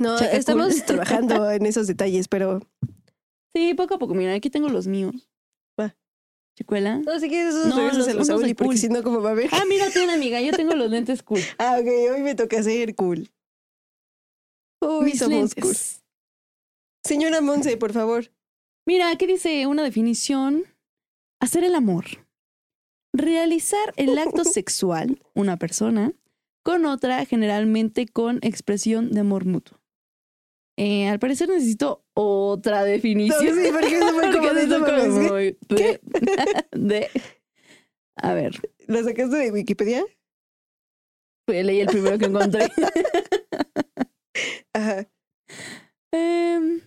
No, 0.00 0.18
Chaca 0.18 0.36
estamos 0.36 0.74
cool. 0.74 0.84
trabajando 0.84 1.50
en 1.50 1.66
esos 1.66 1.86
detalles, 1.86 2.26
pero 2.28 2.60
Sí, 3.54 3.74
poco 3.74 3.94
a 3.94 3.98
poco. 3.98 4.14
Mira, 4.14 4.34
aquí 4.34 4.50
tengo 4.50 4.68
los 4.68 4.86
míos. 4.86 5.28
Va. 5.78 5.96
Chicuela. 6.56 6.98
no, 6.98 7.18
si 7.20 7.28
quieres 7.28 7.54
esos 7.54 7.66
No, 7.68 7.76
los- 7.76 7.92
a 8.08 8.12
unos 8.12 8.26
de 8.28 8.34
Uli, 8.34 8.54
porque 8.54 8.68
cool. 8.68 8.78
si 8.78 8.88
no, 8.88 9.02
¿cómo 9.02 9.22
va 9.22 9.30
a 9.30 9.34
ver? 9.34 9.48
Ah, 9.52 9.64
mira, 9.68 9.90
ten 9.90 10.10
amiga, 10.10 10.40
yo 10.40 10.52
tengo 10.52 10.74
los 10.74 10.90
lentes 10.90 11.22
cool. 11.24 11.40
Ah, 11.58 11.76
ok, 11.80 11.86
hoy 12.14 12.22
me 12.22 12.34
toca 12.34 12.62
ser 12.62 12.94
cool. 12.94 13.30
Hoy 14.82 15.04
Mis 15.06 15.18
somos 15.18 15.54
lentes. 15.54 15.62
cool. 15.64 15.76
Señora 17.04 17.40
Monse, 17.40 17.76
por 17.76 17.92
favor. 17.92 18.30
Mira, 18.86 19.10
aquí 19.10 19.26
dice 19.26 19.66
una 19.66 19.82
definición. 19.82 20.64
Hacer 21.40 21.64
el 21.64 21.74
amor. 21.74 22.04
Realizar 23.14 23.92
el 23.96 24.18
acto 24.18 24.44
sexual, 24.44 25.22
una 25.34 25.56
persona, 25.56 26.12
con 26.62 26.84
otra, 26.84 27.24
generalmente 27.24 28.06
con 28.06 28.38
expresión 28.42 29.10
de 29.12 29.20
amor 29.20 29.46
mutuo. 29.46 29.79
Eh, 30.82 31.08
al 31.08 31.18
parecer 31.18 31.46
necesito 31.50 32.06
otra 32.14 32.78
No, 32.80 32.86
definición. 32.86 33.54
sí, 33.54 33.68
porque 33.70 33.96
eso 33.96 34.14
fue 34.14 34.22
como 34.32 34.54
de 34.54 34.62
eso 34.62 34.80
de- 35.68 36.00
de- 36.72 37.10
A 38.16 38.32
ver, 38.32 38.58
¿La 38.86 39.04
sacaste 39.04 39.36
de 39.36 39.52
Wikipedia? 39.52 40.02
pues, 41.46 41.66
leí 41.66 41.80
el 41.80 41.88
primero 41.88 42.16
que 42.16 42.24
encontré. 42.26 42.70
Ajá. 44.72 45.06
Em, 46.12 46.80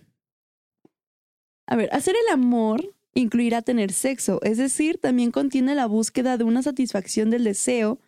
a 1.68 1.76
ver, 1.76 1.88
hacer 1.92 2.16
el 2.26 2.32
amor 2.32 2.94
incluirá 3.14 3.62
tener 3.62 3.92
sexo, 3.92 4.40
es 4.42 4.58
decir, 4.58 4.98
también 4.98 5.30
contiene 5.30 5.74
la 5.76 5.86
búsqueda 5.86 6.36
de 6.36 6.42
una 6.44 6.62
satisfacción 6.62 7.30
del 7.30 7.44
deseo 7.44 8.00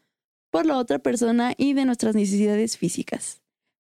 por 0.50 0.66
la 0.66 0.78
otra 0.78 0.98
persona 0.98 1.54
y 1.56 1.74
de 1.74 1.84
nuestras 1.84 2.16
necesidades 2.16 2.76
físicas, 2.76 3.40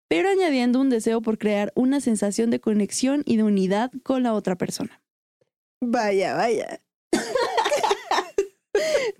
pero 0.08 0.28
añadiendo 0.28 0.80
un 0.80 0.90
deseo 0.90 1.20
por 1.22 1.38
crear 1.38 1.72
una 1.74 2.00
sensación 2.00 2.50
de 2.50 2.60
conexión 2.60 3.22
y 3.26 3.36
de 3.36 3.42
unidad 3.44 3.90
con 4.02 4.22
la 4.22 4.32
otra 4.34 4.56
persona. 4.56 5.00
Vaya, 5.80 6.34
vaya. 6.34 6.80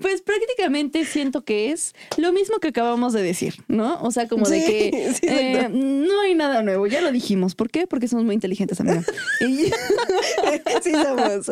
Pues 0.00 0.22
prácticamente 0.22 1.04
siento 1.04 1.44
que 1.44 1.70
es 1.70 1.92
lo 2.16 2.32
mismo 2.32 2.58
que 2.58 2.68
acabamos 2.68 3.12
de 3.12 3.22
decir, 3.22 3.54
¿no? 3.68 4.02
O 4.02 4.10
sea, 4.10 4.26
como 4.26 4.48
de 4.48 4.58
que 4.58 5.12
sí, 5.20 5.26
eh, 5.28 5.68
no 5.70 6.20
hay 6.22 6.34
nada 6.34 6.62
nuevo, 6.62 6.86
ya 6.88 7.00
lo 7.00 7.12
dijimos. 7.12 7.54
¿Por 7.54 7.70
qué? 7.70 7.86
Porque 7.86 8.08
somos 8.08 8.24
muy 8.24 8.34
inteligentes, 8.34 8.80
amiga. 8.80 9.04
Y, 9.40 9.66
sí 10.82 10.90
somos. 10.92 11.50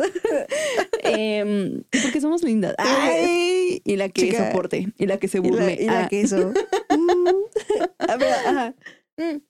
y 1.03 2.01
porque 2.01 2.19
somos 2.21 2.43
lindas. 2.43 2.75
¡Ay! 2.77 3.81
Y 3.85 3.95
la 3.95 4.09
que 4.09 4.23
Chica. 4.23 4.47
soporte, 4.47 4.89
y 4.97 5.05
la 5.05 5.17
que 5.17 5.27
se 5.29 5.37
Y 5.37 5.41
la, 5.41 5.47
burle. 5.49 5.77
y 5.79 5.85
la 5.85 6.03
Ah. 6.03 6.07
queso. 6.09 6.51
Mm. 6.89 7.27
A 7.99 8.17
ver, 8.17 8.33
ajá. 8.33 8.75
Mm. 9.17 9.41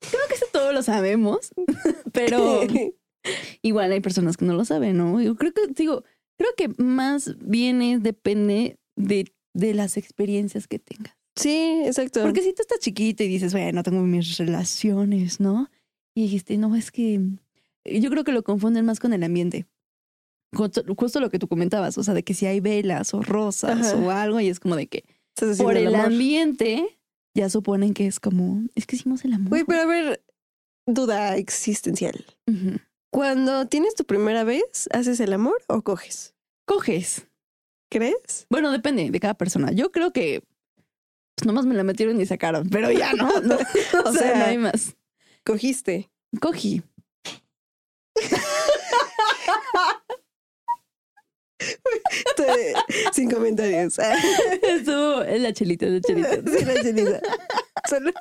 Creo 0.00 0.22
que 0.28 0.34
eso 0.34 0.46
todos 0.52 0.72
lo 0.72 0.82
sabemos, 0.82 1.52
pero 2.12 2.60
igual 3.62 3.92
hay 3.92 4.00
personas 4.00 4.36
que 4.36 4.44
no 4.44 4.54
lo 4.54 4.64
saben, 4.64 4.96
¿no? 4.96 5.20
Yo 5.20 5.36
creo 5.36 5.52
que, 5.52 5.66
digo, 5.68 6.04
creo 6.36 6.50
que 6.56 6.68
más 6.82 7.36
bien 7.38 7.82
es, 7.82 8.02
depende 8.02 8.78
de, 8.96 9.32
de 9.54 9.74
las 9.74 9.96
experiencias 9.96 10.66
que 10.68 10.78
tengas. 10.78 11.16
Sí, 11.36 11.82
exacto. 11.84 12.22
Porque 12.22 12.42
si 12.42 12.52
tú 12.52 12.62
estás 12.62 12.80
chiquita 12.80 13.22
y 13.22 13.28
dices, 13.28 13.52
bueno, 13.52 13.82
tengo 13.82 14.02
mis 14.02 14.38
relaciones, 14.38 15.38
¿no? 15.38 15.70
Y 16.14 16.22
dijiste, 16.22 16.56
no, 16.58 16.74
es 16.74 16.90
que 16.90 17.20
yo 17.84 18.10
creo 18.10 18.24
que 18.24 18.32
lo 18.32 18.42
confunden 18.42 18.84
más 18.84 18.98
con 18.98 19.12
el 19.12 19.22
ambiente. 19.22 19.66
Justo, 20.52 20.82
justo 20.96 21.20
lo 21.20 21.30
que 21.30 21.38
tú 21.38 21.46
comentabas, 21.46 21.96
o 21.98 22.02
sea, 22.02 22.14
de 22.14 22.24
que 22.24 22.34
si 22.34 22.46
hay 22.46 22.60
velas 22.60 23.14
o 23.14 23.22
rosas 23.22 23.92
Ajá. 23.92 23.96
o 23.96 24.10
algo, 24.10 24.40
y 24.40 24.48
es 24.48 24.58
como 24.58 24.76
de 24.76 24.86
que 24.86 25.04
por 25.58 25.76
el 25.76 25.94
ambiente 25.94 26.97
ya 27.38 27.48
suponen 27.48 27.94
que 27.94 28.06
es 28.08 28.18
como, 28.18 28.62
es 28.74 28.84
que 28.86 28.96
hicimos 28.96 29.24
el 29.24 29.32
amor. 29.32 29.50
Güey, 29.50 29.64
pero 29.64 29.82
a 29.82 29.86
ver, 29.86 30.24
duda 30.86 31.36
existencial. 31.36 32.26
Cuando 33.10 33.66
tienes 33.68 33.94
tu 33.94 34.04
primera 34.04 34.42
vez, 34.42 34.88
¿haces 34.92 35.20
el 35.20 35.32
amor 35.32 35.62
o 35.68 35.82
coges? 35.82 36.34
Coges. 36.66 37.26
¿Crees? 37.90 38.46
Bueno, 38.50 38.70
depende 38.72 39.10
de 39.10 39.20
cada 39.20 39.34
persona. 39.34 39.70
Yo 39.72 39.92
creo 39.92 40.12
que 40.12 40.42
pues, 41.36 41.46
nomás 41.46 41.64
me 41.64 41.74
la 41.74 41.84
metieron 41.84 42.20
y 42.20 42.26
sacaron, 42.26 42.68
pero 42.68 42.90
ya 42.90 43.12
no. 43.12 43.40
no. 43.40 43.54
o, 43.54 44.08
O 44.08 44.12
sea, 44.12 44.20
sea, 44.20 44.38
no 44.38 44.44
hay 44.46 44.58
más. 44.58 44.96
Cogiste. 45.44 46.10
Cogí. 46.40 46.82
Te- 51.58 51.97
Sin 53.12 53.30
comentarios. 53.30 53.98
Estuvo 54.62 55.24
en 55.24 55.42
la 55.42 55.52
chelita, 55.52 55.86
la 55.86 56.00
chelita. 56.00 56.34
Sí, 56.34 56.64
la 56.64 56.82
chelita. 56.82 57.20
Solo. 57.88 58.12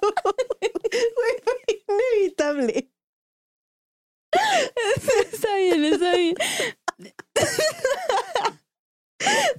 Fue 1.86 2.01
inevitable. 2.15 2.91
Está 5.32 5.56
bien, 5.56 5.86
está 5.86 6.15
bien. 6.15 6.36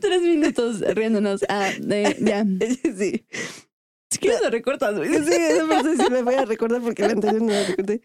Tres 0.00 0.22
minutos 0.22 0.80
riéndonos. 0.80 1.44
Ah, 1.48 1.70
eh, 1.90 2.16
ya. 2.20 2.44
Sí. 2.96 3.26
Si 4.10 4.18
quieres 4.18 4.40
lo 4.40 4.50
recortas, 4.50 4.96
güey. 4.96 5.10
Sí, 5.10 5.34
esa 5.34 5.66
parte 5.66 5.96
sí 5.96 6.10
me 6.10 6.22
voy 6.22 6.34
a 6.34 6.44
recordar 6.44 6.80
porque 6.80 7.02
la 7.02 7.12
anterior 7.12 7.42
no 7.42 7.52
la 7.52 7.64
recordé. 7.64 8.00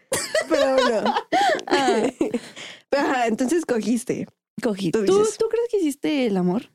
Pero 0.48 0.74
bueno. 0.74 1.14
Ah, 1.66 2.10
ajá, 2.90 3.26
entonces 3.26 3.64
cogiste. 3.64 4.26
Cogí. 4.62 4.90
Tú 4.90 5.04
¿Tú, 5.04 5.18
dices. 5.18 5.36
¿Tú 5.38 5.48
crees 5.48 5.68
que 5.70 5.78
hiciste 5.78 6.26
el 6.26 6.36
amor? 6.36 6.70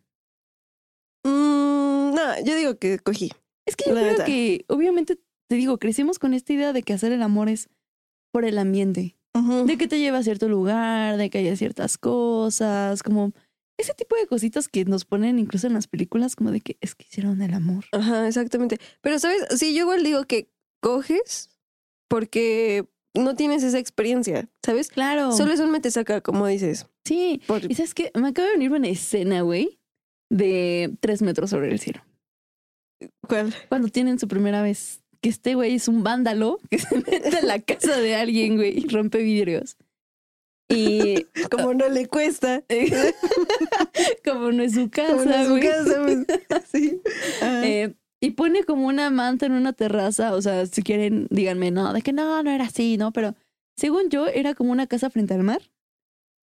Mm, 1.24 2.14
no, 2.16 2.44
yo 2.44 2.56
digo 2.56 2.78
que 2.78 3.00
cogí. 3.00 3.32
Es 3.66 3.76
que 3.76 3.86
yo 3.90 3.94
La 3.96 4.02
creo 4.02 4.12
neta. 4.14 4.26
que, 4.26 4.66
obviamente, 4.68 5.18
te 5.50 5.56
digo, 5.56 5.78
crecimos 5.78 6.20
con 6.20 6.34
esta 6.34 6.54
idea 6.54 6.74
de 6.74 6.84
que 6.84 6.94
hacer 6.94 7.12
el 7.12 7.22
amor 7.22 7.50
es 7.50 7.70
por 8.32 8.46
el 8.46 8.58
ambiente. 8.58 9.16
De 9.66 9.78
que 9.78 9.88
te 9.88 10.00
lleva 10.00 10.18
a 10.18 10.24
cierto 10.24 10.50
lugar, 10.50 11.16
de 11.18 11.30
que 11.30 11.38
haya 11.38 11.56
ciertas 11.56 11.98
cosas, 11.98 13.04
como 13.04 13.32
ese 13.78 13.94
tipo 13.94 14.16
de 14.18 14.28
cositas 14.28 14.68
que 14.68 14.84
nos 14.84 15.06
ponen 15.06 15.40
incluso 15.40 15.66
en 15.68 15.74
las 15.74 15.88
películas, 15.88 16.36
como 16.36 16.52
de 16.52 16.60
que 16.60 16.78
es 16.82 16.94
que 16.94 17.06
hicieron 17.06 17.42
el 17.42 17.54
amor. 17.54 17.86
Ajá, 17.94 18.28
exactamente. 18.28 18.80
Pero, 19.02 19.18
¿sabes? 19.18 19.46
Sí, 19.56 19.74
yo 19.74 19.82
igual 19.84 20.04
digo 20.04 20.26
que 20.26 20.52
coges 20.82 21.50
porque 22.10 22.90
no 23.16 23.36
tienes 23.36 23.64
esa 23.64 23.80
experiencia, 23.80 24.48
¿sabes? 24.64 24.90
Claro. 24.90 25.32
Solo 25.32 25.54
es 25.54 25.60
un 25.60 25.72
metesaca, 25.72 26.22
como 26.22 26.46
dices. 26.48 26.88
Sí. 27.06 27.42
Por- 27.48 27.70
Y 27.70 27.76
sabes 27.76 27.94
que 27.94 28.12
me 28.16 28.30
acaba 28.30 28.48
de 28.48 28.54
venir 28.54 28.72
una 28.72 28.88
escena, 28.88 29.42
güey, 29.42 29.80
de 30.32 30.96
tres 31.00 31.22
metros 31.22 31.50
sobre 31.50 31.72
el 31.72 31.80
cielo. 31.80 32.02
¿Cuál? 33.28 33.54
Cuando 33.70 33.88
tienen 33.90 34.20
su 34.20 34.28
primera 34.28 34.62
vez, 34.62 35.02
que 35.22 35.30
este 35.30 35.56
güey 35.56 35.76
es 35.76 35.88
un 35.88 36.04
vándalo 36.04 36.60
que 36.70 36.80
se 36.80 36.96
mete 36.96 37.40
en 37.40 37.48
la 37.48 37.60
casa 37.60 37.98
de 37.98 38.16
alguien, 38.16 38.56
güey, 38.58 38.78
y 38.78 38.88
rompe 38.88 39.20
vidrios. 39.24 39.78
Y 40.72 41.26
Como 41.50 41.74
no 41.74 41.90
le 41.90 42.08
cuesta. 42.08 42.64
como 44.24 44.52
no 44.52 44.62
es 44.64 44.74
su 44.74 44.90
casa, 44.90 45.14
Como 45.14 45.26
no 45.26 45.32
es 45.34 45.48
su 45.48 45.60
casa. 45.60 46.62
Sí. 46.72 47.02
Eh, 47.42 47.94
y 48.22 48.32
pone 48.32 48.64
como 48.64 48.88
una 48.88 49.10
manta 49.10 49.46
en 49.46 49.54
una 49.54 49.74
terraza. 49.74 50.34
O 50.36 50.42
sea, 50.42 50.66
si 50.66 50.84
quieren, 50.84 51.28
díganme, 51.30 51.72
no, 51.72 51.94
de 51.94 52.02
que 52.02 52.14
no, 52.14 52.42
no 52.44 52.52
era 52.52 52.66
así, 52.66 52.98
¿no? 52.98 53.12
Pero 53.12 53.36
según 53.78 54.10
yo, 54.10 54.28
era 54.28 54.54
como 54.56 54.72
una 54.72 54.88
casa 54.88 55.10
frente 55.10 55.34
al 55.34 55.44
mar. 55.44 55.62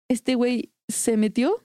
Este 0.10 0.36
güey 0.36 0.72
se 0.88 1.18
metió 1.18 1.64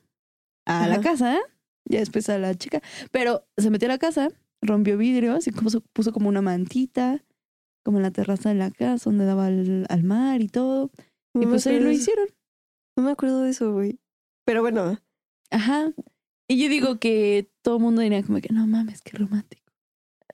a 0.66 0.86
la 0.88 0.94
Ajá. 0.94 1.02
casa, 1.02 1.36
¿eh? 1.36 1.40
ya 1.84 1.98
después 2.00 2.28
a 2.28 2.38
la 2.38 2.54
chica, 2.54 2.80
pero 3.10 3.46
se 3.56 3.70
metió 3.70 3.86
a 3.88 3.92
la 3.92 3.98
casa, 3.98 4.30
rompió 4.62 4.96
vidrios 4.96 5.46
y 5.46 5.52
puso, 5.52 5.80
puso 5.92 6.12
como 6.12 6.28
una 6.28 6.42
mantita, 6.42 7.24
como 7.84 7.98
en 7.98 8.02
la 8.02 8.10
terraza 8.10 8.50
de 8.50 8.54
la 8.54 8.70
casa, 8.70 9.10
donde 9.10 9.24
daba 9.24 9.46
al, 9.46 9.86
al 9.88 10.02
mar 10.04 10.40
y 10.40 10.48
todo. 10.48 10.90
No 11.34 11.42
y 11.42 11.46
pues 11.46 11.66
ahí 11.66 11.80
lo 11.80 11.90
hicieron. 11.90 12.26
No 12.96 13.04
me 13.04 13.10
acuerdo 13.12 13.42
de 13.42 13.50
eso, 13.50 13.72
güey. 13.72 13.98
Pero 14.44 14.62
bueno. 14.62 14.98
Ajá. 15.50 15.92
Y 16.48 16.62
yo 16.62 16.68
digo 16.68 16.98
que 16.98 17.50
todo 17.62 17.76
el 17.76 17.82
mundo 17.82 18.02
diría 18.02 18.22
como 18.22 18.40
que 18.40 18.52
no 18.52 18.66
mames, 18.66 19.02
qué 19.02 19.16
romántico. 19.16 19.59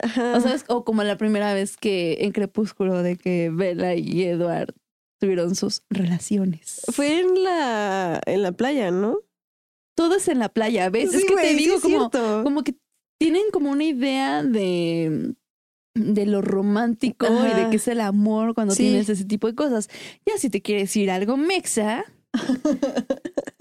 Ajá. 0.03 0.39
O 0.69 0.85
como 0.85 1.03
la 1.03 1.17
primera 1.17 1.55
vez 1.55 1.77
que 1.77 2.19
en 2.21 2.33
Crepúsculo 2.33 3.03
de 3.03 3.17
que 3.17 3.51
Bella 3.53 3.95
y 3.95 4.23
Edward 4.25 4.75
tuvieron 5.21 5.55
sus 5.55 5.83
relaciones. 5.91 6.83
Fue 6.93 7.21
en 7.21 7.43
la, 7.43 8.21
en 8.27 8.43
la 8.43 8.53
playa, 8.53 8.91
¿no? 8.91 9.19
Todo 9.97 10.17
es 10.17 10.29
en 10.29 10.39
la 10.39 10.51
playa, 10.51 10.91
¿ves? 10.91 11.15
es 11.15 11.25
que 11.25 11.35
te 11.37 11.55
digo 11.55 11.81
como, 11.81 12.11
como 12.11 12.63
que 12.63 12.75
tienen 13.19 13.45
como 13.53 13.71
una 13.71 13.85
idea 13.85 14.43
de 14.43 15.35
de 15.99 16.27
lo 16.27 16.43
romántico 16.43 17.27
y 17.27 17.55
de 17.59 17.71
que 17.71 17.77
es 17.77 17.89
el 17.89 18.03
amor 18.03 18.53
cuando 18.55 18.75
Sí. 18.75 18.83
tienes 18.83 19.09
ese 19.09 19.25
tipo 19.25 19.47
de 19.47 19.55
cosas. 19.55 19.89
Ya 20.27 20.37
si 20.37 20.51
te 20.51 20.61
quieres 20.61 20.95
ir 20.95 21.11
algo 21.11 21.39
mexa, 21.39 22.05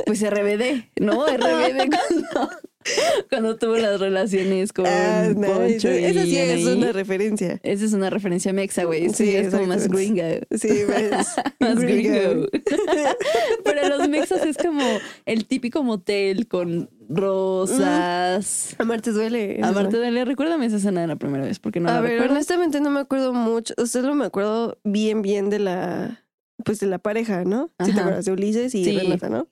pues 0.06 0.22
RBD, 0.22 0.84
¿no? 1.00 1.25
RBD 1.25 1.38
cuando, 1.89 2.50
cuando 3.30 3.56
tuvo 3.58 3.77
las 3.77 4.00
relaciones 4.00 4.72
con 4.74 4.86
Ah, 4.88 5.30
no, 5.36 5.48
Poncho 5.48 5.92
y 5.92 6.04
esa 6.06 6.24
sí 6.24 6.38
es 6.38 6.65
una 6.65 6.92
referencia. 6.92 7.60
Esa 7.63 7.86
es 7.86 7.94
una 7.94 8.10
referencia 8.10 8.54
mexa, 8.54 8.84
güey. 8.84 9.10
Sí, 9.10 9.25
Sí, 9.25 9.36
es 9.36 9.54
como 9.54 9.65
más 9.68 9.88
gringa. 9.88 10.39
Sí, 10.51 10.70
ves. 10.88 11.27
Más 11.60 11.80
Gringo. 11.80 12.48
Pero 13.63 13.89
los 13.98 14.08
mexas 14.10 14.46
es 14.46 14.58
como 14.58 14.84
el 15.25 15.46
típico 15.46 15.84
motel 15.84 16.48
con 16.48 16.89
rosas. 17.10 18.75
Amarte 18.77 19.12
duele. 19.12 19.60
Amarte 19.63 19.98
duele. 19.98 20.25
Recuérdame 20.25 20.65
esa 20.68 20.77
escena 20.77 21.01
de 21.01 21.08
la 21.08 21.15
primera 21.15 21.44
vez, 21.46 21.60
porque 21.60 21.80
no 21.80 21.89
a 21.89 21.94
la 21.94 22.01
ver, 22.01 22.12
recuerdo. 22.13 22.34
honestamente 22.36 22.80
no 22.82 22.89
me 22.92 23.00
acuerdo 23.00 23.34
mucho. 23.34 23.74
O 23.77 23.86
sea, 23.86 24.01
solo 24.01 24.15
me 24.15 24.25
acuerdo 24.25 24.77
bien, 24.84 25.22
bien 25.22 25.50
de 25.50 25.60
la. 25.60 26.22
Pues 26.63 26.80
de 26.80 26.88
la 26.88 27.00
pareja, 27.00 27.44
¿no? 27.44 27.70
Si 27.80 27.86
te 27.88 27.92
Ajá. 27.92 28.01
acuerdas 28.01 28.25
de 28.25 28.32
Ulises 28.32 28.74
y 28.75 28.86
Sí. 28.86 28.98
Renata, 28.98 29.30
¿no? 29.30 29.48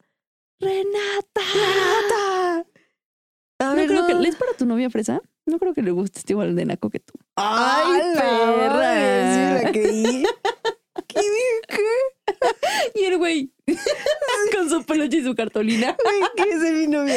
¡Renata! 0.59 1.41
¡Renata! 1.53 2.32
A 3.59 3.65
No 3.65 3.75
ver, 3.75 3.87
creo 3.87 4.01
no. 4.07 4.21
que... 4.21 4.27
¿Es 4.29 4.35
para 4.35 4.53
tu 4.53 4.65
novia 4.65 4.89
fresa? 4.89 5.21
No 5.45 5.59
creo 5.59 5.73
que 5.73 5.81
le 5.81 5.91
guste 5.91 6.19
este 6.19 6.33
igual 6.33 6.55
de 6.55 6.65
naco 6.65 6.89
que 6.89 6.99
tú. 6.99 7.13
¡Ay, 7.35 7.99
¡Ay, 8.01 8.13
perra! 8.15 8.55
perra! 8.55 9.33
Sí, 9.33 9.39
me 9.39 9.63
la 9.63 9.71
creí. 9.71 10.23
¿Qué 11.07 11.19
dije? 11.19 11.83
Y 12.95 13.03
el 13.05 13.17
güey 13.17 13.51
con 14.55 14.69
su 14.69 14.83
peluche 14.85 15.17
y 15.17 15.23
su 15.23 15.35
cartolina. 15.35 15.95
Güey, 16.03 16.21
¿qué 16.35 16.53
es 16.53 16.59
mi 16.73 16.87
novia? 16.87 17.15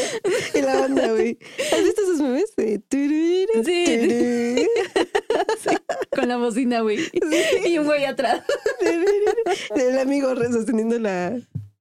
Y 0.55 0.63
la 0.63 0.81
banda, 0.81 1.13
güey. 1.13 1.39
¿Has 1.73 1.83
visto 1.85 2.03
esos 2.03 2.21
memes? 2.21 2.53
Sí. 3.65 4.67
Con 6.15 6.29
la 6.29 6.37
bocina, 6.37 6.81
güey. 6.81 6.99
Y 7.67 7.79
un 7.79 7.87
güey 7.87 8.05
atrás. 8.05 8.43
Del 9.75 9.99
amigo 9.99 10.35
re- 10.35 10.53
sosteniendo 10.53 10.99
la, 10.99 11.39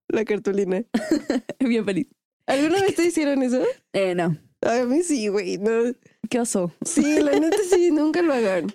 la 0.10 0.26
cartulina. 0.26 0.84
Bien 1.60 1.86
feliz. 1.86 2.08
¿Alguna 2.48 2.82
vez 2.82 2.96
te 2.96 3.06
hicieron 3.08 3.42
eso? 3.44 3.62
Eh, 3.94 4.16
no. 4.16 4.38
A 4.65 4.84
mí 4.86 5.03
sí, 5.03 5.27
güey. 5.29 5.57
No. 5.57 5.93
¿Qué 6.29 6.39
oso? 6.39 6.72
Sí, 6.86 7.19
la 7.22 7.39
neta 7.39 7.57
sí, 7.69 7.91
nunca 7.91 8.22
lo 8.22 8.34
hagan. 8.34 8.67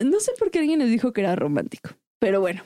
No 0.00 0.20
sé 0.20 0.32
por 0.38 0.50
qué 0.50 0.58
alguien 0.60 0.78
les 0.80 0.90
dijo 0.90 1.12
que 1.12 1.20
era 1.20 1.36
romántico. 1.36 1.90
Pero 2.18 2.40
bueno. 2.40 2.62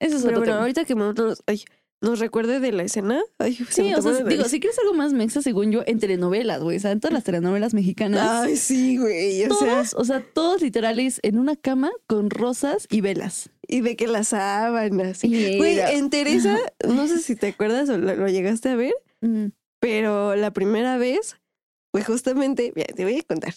Eso 0.00 0.16
es 0.16 0.22
Pero 0.22 0.38
otro 0.38 0.40
bueno, 0.40 0.52
tema. 0.52 0.60
ahorita 0.62 0.84
que 0.86 0.94
nosotros, 0.94 1.42
ay, 1.46 1.62
nos 2.00 2.18
recuerde 2.18 2.58
de 2.60 2.72
la 2.72 2.82
escena. 2.84 3.20
Ay, 3.38 3.54
se 3.54 3.64
Sí, 3.70 3.82
me 3.82 3.96
o 3.96 4.00
sea, 4.02 4.24
digo, 4.24 4.44
si 4.44 4.58
quieres 4.58 4.78
algo 4.78 4.94
más 4.94 5.12
mexa, 5.12 5.42
según 5.42 5.70
yo, 5.70 5.82
en 5.86 5.98
telenovelas, 5.98 6.62
güey. 6.62 6.78
O 6.78 6.80
sea, 6.80 6.92
en 6.92 7.00
todas 7.00 7.12
las 7.12 7.24
telenovelas 7.24 7.74
mexicanas. 7.74 8.26
Ay, 8.46 8.56
sí, 8.56 8.96
güey. 8.96 9.44
O 9.44 9.54
sea, 9.54 9.68
todos, 9.74 9.94
o 9.94 10.04
sea, 10.06 10.24
todos 10.32 10.62
literales 10.62 11.20
en 11.22 11.38
una 11.38 11.54
cama 11.56 11.90
con 12.06 12.30
rosas 12.30 12.86
y 12.90 13.02
velas. 13.02 13.50
y 13.68 13.82
de 13.82 13.94
que 13.96 14.06
las 14.06 14.28
sábanas. 14.28 15.20
Güey, 15.22 15.78
en 15.80 16.08
Teresa, 16.08 16.58
no 16.88 17.06
sé 17.06 17.18
si 17.18 17.36
te 17.36 17.48
acuerdas 17.48 17.90
o 17.90 17.98
lo, 17.98 18.16
lo 18.16 18.28
llegaste 18.28 18.70
a 18.70 18.76
ver, 18.76 18.94
Mm. 19.20 19.48
pero 19.80 20.34
la 20.36 20.50
primera 20.54 20.96
vez, 20.96 21.36
pues 21.92 22.06
justamente, 22.06 22.72
mira, 22.74 22.88
te 22.94 23.04
voy 23.04 23.18
a 23.18 23.22
contar. 23.22 23.54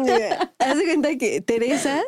Mira, 0.00 0.54
Haz 0.58 0.76
de 0.78 0.84
cuenta 0.84 1.16
que 1.16 1.40
Teresa, 1.40 2.02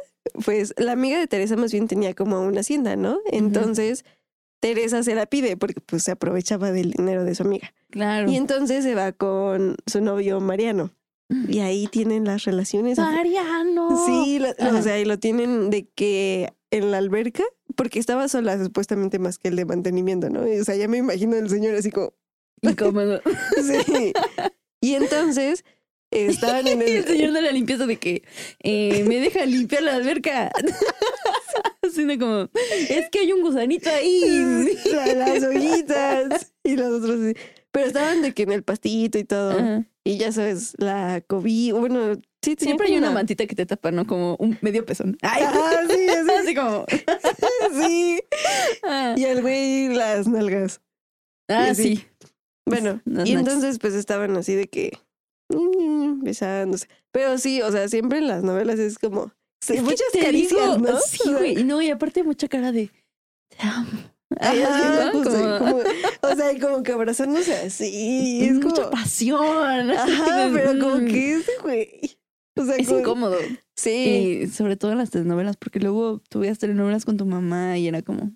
pues 0.44 0.74
la 0.76 0.92
amiga 0.92 1.18
de 1.18 1.26
Teresa 1.26 1.56
más 1.56 1.72
bien 1.72 1.88
tenía 1.88 2.14
como 2.14 2.40
una 2.42 2.60
hacienda, 2.60 2.96
¿no? 2.96 3.18
Entonces, 3.30 4.04
Teresa 4.60 5.02
se 5.02 5.14
la 5.14 5.26
pide 5.26 5.56
porque 5.56 5.80
pues 5.80 6.02
se 6.04 6.10
aprovechaba 6.12 6.72
del 6.72 6.92
dinero 6.92 7.24
de 7.24 7.34
su 7.34 7.42
amiga. 7.42 7.72
Claro. 7.90 8.30
Y 8.30 8.36
entonces 8.36 8.84
se 8.84 8.94
va 8.94 9.12
con 9.12 9.76
su 9.86 10.00
novio 10.00 10.40
Mariano. 10.40 10.90
Y 11.48 11.60
ahí 11.60 11.86
tienen 11.88 12.24
las 12.26 12.44
relaciones. 12.44 12.98
Mariano. 12.98 14.04
Sí, 14.06 14.38
lo- 14.38 14.50
o 14.78 14.82
sea, 14.82 14.98
y 15.00 15.04
lo 15.04 15.18
tienen 15.18 15.70
de 15.70 15.88
que 15.94 16.52
en 16.70 16.90
la 16.90 16.98
alberca, 16.98 17.42
porque 17.76 17.98
estaba 17.98 18.28
sola 18.28 18.62
supuestamente 18.62 19.18
más 19.18 19.38
que 19.38 19.48
el 19.48 19.56
de 19.56 19.64
mantenimiento, 19.64 20.28
¿no? 20.28 20.42
O 20.42 20.64
sea, 20.64 20.76
ya 20.76 20.86
me 20.86 20.98
imagino 20.98 21.34
el 21.36 21.48
señor 21.48 21.74
así 21.74 21.90
como, 21.90 22.12
Incómodo. 22.62 23.20
sí. 23.66 24.12
Y 24.84 24.94
entonces 24.94 25.64
estaban 26.10 26.66
en 26.68 26.82
el 26.82 26.88
el... 26.88 27.04
señor 27.06 27.32
de 27.32 27.42
la 27.42 27.50
limpieza 27.52 27.86
de 27.86 27.96
que 27.96 28.22
eh, 28.62 29.04
me 29.04 29.16
deja 29.20 29.44
limpiar 29.46 29.82
la 29.82 29.94
alberca. 29.96 30.50
Así 31.82 32.04
de 32.04 32.18
como, 32.18 32.48
es 32.88 33.10
que 33.10 33.20
hay 33.20 33.32
un 33.32 33.42
gusanito 33.42 33.90
ahí. 33.90 34.76
la- 34.92 35.14
las 35.14 35.42
hojitas 35.44 36.52
y 36.62 36.76
los 36.76 37.02
otros. 37.02 37.34
Pero 37.70 37.86
estaban 37.86 38.22
de 38.22 38.32
que 38.32 38.44
en 38.44 38.52
el 38.52 38.62
pastito 38.62 39.18
y 39.18 39.24
todo. 39.24 39.50
Ajá. 39.58 39.84
Y 40.04 40.18
ya 40.18 40.32
sabes, 40.32 40.74
la 40.78 41.22
COVID, 41.26 41.72
bueno, 41.74 42.20
sí, 42.42 42.56
Siempre 42.58 42.88
hay 42.88 42.98
una 42.98 43.10
mantita 43.10 43.46
que 43.46 43.54
te 43.54 43.64
tapa, 43.64 43.90
¿no? 43.90 44.06
Como 44.06 44.36
un 44.38 44.58
medio 44.60 44.84
pezón. 44.84 45.16
Ay, 45.22 45.42
Ah, 45.46 45.80
sí, 45.88 46.06
así, 46.08 46.30
así 46.42 46.54
como. 46.54 46.84
sí. 47.82 48.20
Ah, 48.82 49.14
Y 49.16 49.24
el 49.24 49.40
güey 49.40 49.88
las 49.88 50.28
nalgas. 50.28 50.80
Ah, 51.48 51.74
sí. 51.74 52.04
Bueno, 52.66 53.00
Las 53.06 53.28
y 53.28 53.32
entonces 53.32 53.78
pues 53.78 53.94
estaban 53.94 54.36
así 54.36 54.54
de 54.54 54.68
que 54.68 54.98
mm, 55.50 56.22
besándose. 56.22 56.88
Pero 57.12 57.38
sí, 57.38 57.62
o 57.62 57.70
sea, 57.70 57.88
siempre 57.88 58.18
en 58.18 58.28
las 58.28 58.42
novelas 58.42 58.78
es 58.78 58.98
como 58.98 59.32
Es 59.68 59.82
muchas 59.82 60.06
caricias, 60.20 60.76
digo, 60.76 60.92
¿no? 60.92 60.98
Sí, 61.00 61.32
güey. 61.32 61.64
No, 61.64 61.80
y 61.82 61.90
aparte 61.90 62.22
mucha 62.22 62.48
cara 62.48 62.72
de. 62.72 62.90
Te 63.50 63.58
amo. 63.66 63.88
Ay, 64.40 64.62
ajá, 64.62 65.08
así, 65.08 65.16
¿no? 65.18 65.22
justo, 65.24 65.58
Como- 65.58 65.58
como- 65.58 66.32
o 66.32 66.36
sea, 66.36 66.58
como 66.60 66.82
que 66.82 66.92
abrazándose 66.92 67.54
así. 67.54 68.44
Es 68.44 68.54
mucha 68.54 68.76
como, 68.84 68.90
pasión. 68.90 69.90
ajá, 69.90 70.50
pero 70.52 70.78
como 70.80 70.96
Mm. 70.96 71.06
que 71.06 71.34
ese 71.34 71.52
güey. 71.62 72.18
O 72.56 72.64
sea, 72.64 72.76
Es 72.76 72.86
como- 72.88 73.00
incómodo. 73.00 73.36
Sí. 73.76 74.40
Y 74.44 74.46
sobre 74.48 74.76
todo 74.76 74.92
en 74.92 74.98
las 74.98 75.10
telenovelas, 75.10 75.56
porque 75.56 75.78
luego 75.80 76.20
tú 76.30 76.40
veías 76.40 76.58
telenovelas 76.58 77.04
con 77.04 77.16
tu 77.16 77.26
mamá 77.26 77.76
y 77.78 77.86
era 77.88 78.02
como. 78.02 78.32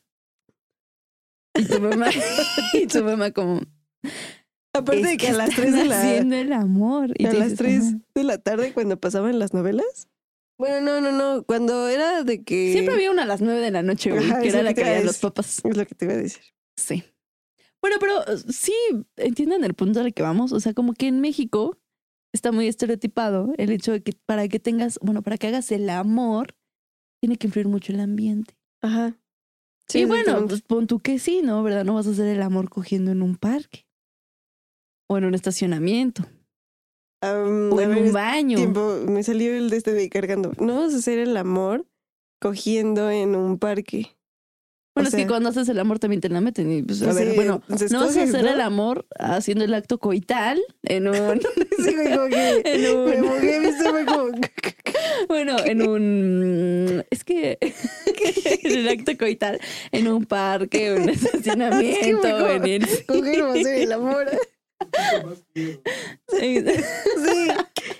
Y 1.56 1.64
tu 1.64 1.80
mamá, 1.80 2.06
y 2.75 2.87
tu 2.87 3.02
mamá 3.02 3.30
como. 3.32 3.61
Aparte 4.74 5.00
"Es 5.00 5.08
de 5.08 5.16
que 5.16 5.28
a 5.28 5.32
las 5.32 5.48
están 5.50 5.64
3 5.64 5.74
de 5.76 5.84
la 5.86 6.00
haciendo 6.00 6.36
el 6.36 6.52
amor. 6.52 7.12
Y 7.16 7.26
a 7.26 7.32
las 7.32 7.50
dices, 7.50 7.58
3 7.58 7.82
"Ajá". 7.88 7.98
de 8.14 8.24
la 8.24 8.38
tarde 8.38 8.72
cuando 8.72 8.98
pasaban 9.00 9.38
las 9.38 9.54
novelas. 9.54 10.08
Bueno, 10.58 10.80
no, 10.80 11.00
no, 11.00 11.12
no, 11.12 11.44
cuando 11.44 11.88
era 11.88 12.24
de 12.24 12.42
que 12.42 12.72
Siempre 12.72 12.94
había 12.94 13.10
una 13.12 13.22
a 13.22 13.26
las 13.26 13.40
nueve 13.40 13.60
de 13.60 13.70
la 13.70 13.82
noche, 13.82 14.10
güey, 14.10 14.24
Ajá, 14.28 14.40
que 14.42 14.48
era 14.48 14.62
la 14.62 14.74
que 14.74 14.82
veían 14.82 15.06
los 15.06 15.18
papás. 15.18 15.60
es 15.64 15.76
lo 15.76 15.86
que 15.86 15.94
te 15.94 16.04
iba 16.04 16.14
a 16.14 16.18
decir. 16.18 16.42
Sí. 16.76 17.04
Bueno, 17.80 17.96
pero 18.00 18.24
sí, 18.48 18.72
entienden 19.16 19.62
el 19.64 19.74
punto 19.74 20.00
al 20.00 20.12
que 20.12 20.22
vamos. 20.22 20.52
O 20.52 20.58
sea, 20.60 20.74
como 20.74 20.94
que 20.94 21.06
en 21.06 21.20
México 21.20 21.78
está 22.34 22.50
muy 22.52 22.66
estereotipado 22.66 23.52
el 23.56 23.70
hecho 23.70 23.92
de 23.92 24.02
que 24.02 24.12
para 24.26 24.48
que 24.48 24.59
tengas, 24.59 24.98
bueno, 25.00 25.22
para 25.22 25.38
que 25.38 25.46
hagas 25.46 25.70
el 25.70 25.88
amor, 25.90 26.56
tiene 27.22 27.37
que 27.37 27.46
influir 27.46 27.68
mucho 27.68 27.92
el 27.92 28.00
ambiente. 28.00 28.54
Ajá. 28.83 29.16
y 29.94 30.04
bueno, 30.04 30.46
pues 30.46 30.62
pon 30.62 30.87
tú 30.87 30.98
que 31.00 31.18
sí, 31.18 31.40
¿no? 31.42 31.62
¿Verdad? 31.62 31.85
No 31.85 31.94
vas 31.94 32.06
a 32.06 32.11
hacer 32.11 32.26
el 32.26 32.42
amor 32.42 32.68
cogiendo 32.68 33.11
en 33.12 33.22
un 33.22 33.37
parque. 33.37 33.87
O 35.09 35.18
en 35.18 35.25
un 35.25 35.35
estacionamiento. 35.35 36.25
Am, 37.23 37.73
O 37.73 37.81
en 37.81 37.90
ver, 37.90 38.03
un 38.05 38.12
baño. 38.12 38.57
tiempo, 38.59 38.99
me 39.09 39.23
salió 39.23 39.55
el 39.55 39.71
de 39.71 39.77
este 39.79 39.92
de 39.92 40.09
cargando. 40.09 40.53
No 40.61 40.81
vas 40.83 40.94
a 40.94 40.99
hacer 40.99 41.18
el 41.18 41.37
amor 41.37 41.87
cogiendo 42.40 43.11
en 43.11 43.35
un 43.35 43.59
parque. 43.59 44.14
Bueno, 44.94 45.09
o 45.09 45.11
es 45.11 45.14
que 45.16 45.27
cuando 45.29 45.49
haces 45.49 45.68
el 45.68 45.79
amor 45.79 45.99
también 46.01 46.21
te 46.21 46.29
la 46.29 46.40
meten. 46.40 46.71
Y 46.73 46.83
pues, 46.83 47.01
a 47.03 47.12
ver, 47.12 47.35
bueno, 47.37 47.62
pues 47.68 47.90
no 47.92 48.01
vas 48.01 48.16
a 48.16 48.23
hacer 48.25 48.42
¿no? 48.44 48.51
el 48.51 48.61
amor 48.61 49.07
haciendo 49.18 49.64
el 49.64 49.75
acto 49.75 49.99
coital 49.99 50.61
en 50.85 51.09
un. 51.09 51.40
Sí, 51.79 51.94
güey, 51.94 52.12
como 52.12 52.29
que 52.29 52.62
en 52.64 52.83
me 52.83 52.90
un. 52.92 53.21
mojé, 53.27 53.61
viste, 53.61 53.88
fue 53.88 54.05
como... 54.05 54.31
Bueno, 55.29 55.57
en 55.64 55.88
un. 55.88 57.05
Es 57.11 57.23
que. 57.25 57.59
en 57.61 58.73
el 58.73 58.88
acto 58.88 59.16
coital, 59.16 59.61
en 59.92 60.09
un 60.09 60.25
parque, 60.25 60.88
en 60.88 61.03
un 61.03 61.09
estacionamiento, 61.09 62.27
Es 62.27 62.62
que 62.62 62.73
en 62.73 62.83
el. 62.83 63.07
Coger 63.07 63.66
el 63.83 63.92
amor. 63.92 64.27
Sí. 65.55 65.79
Sí. 66.38 66.64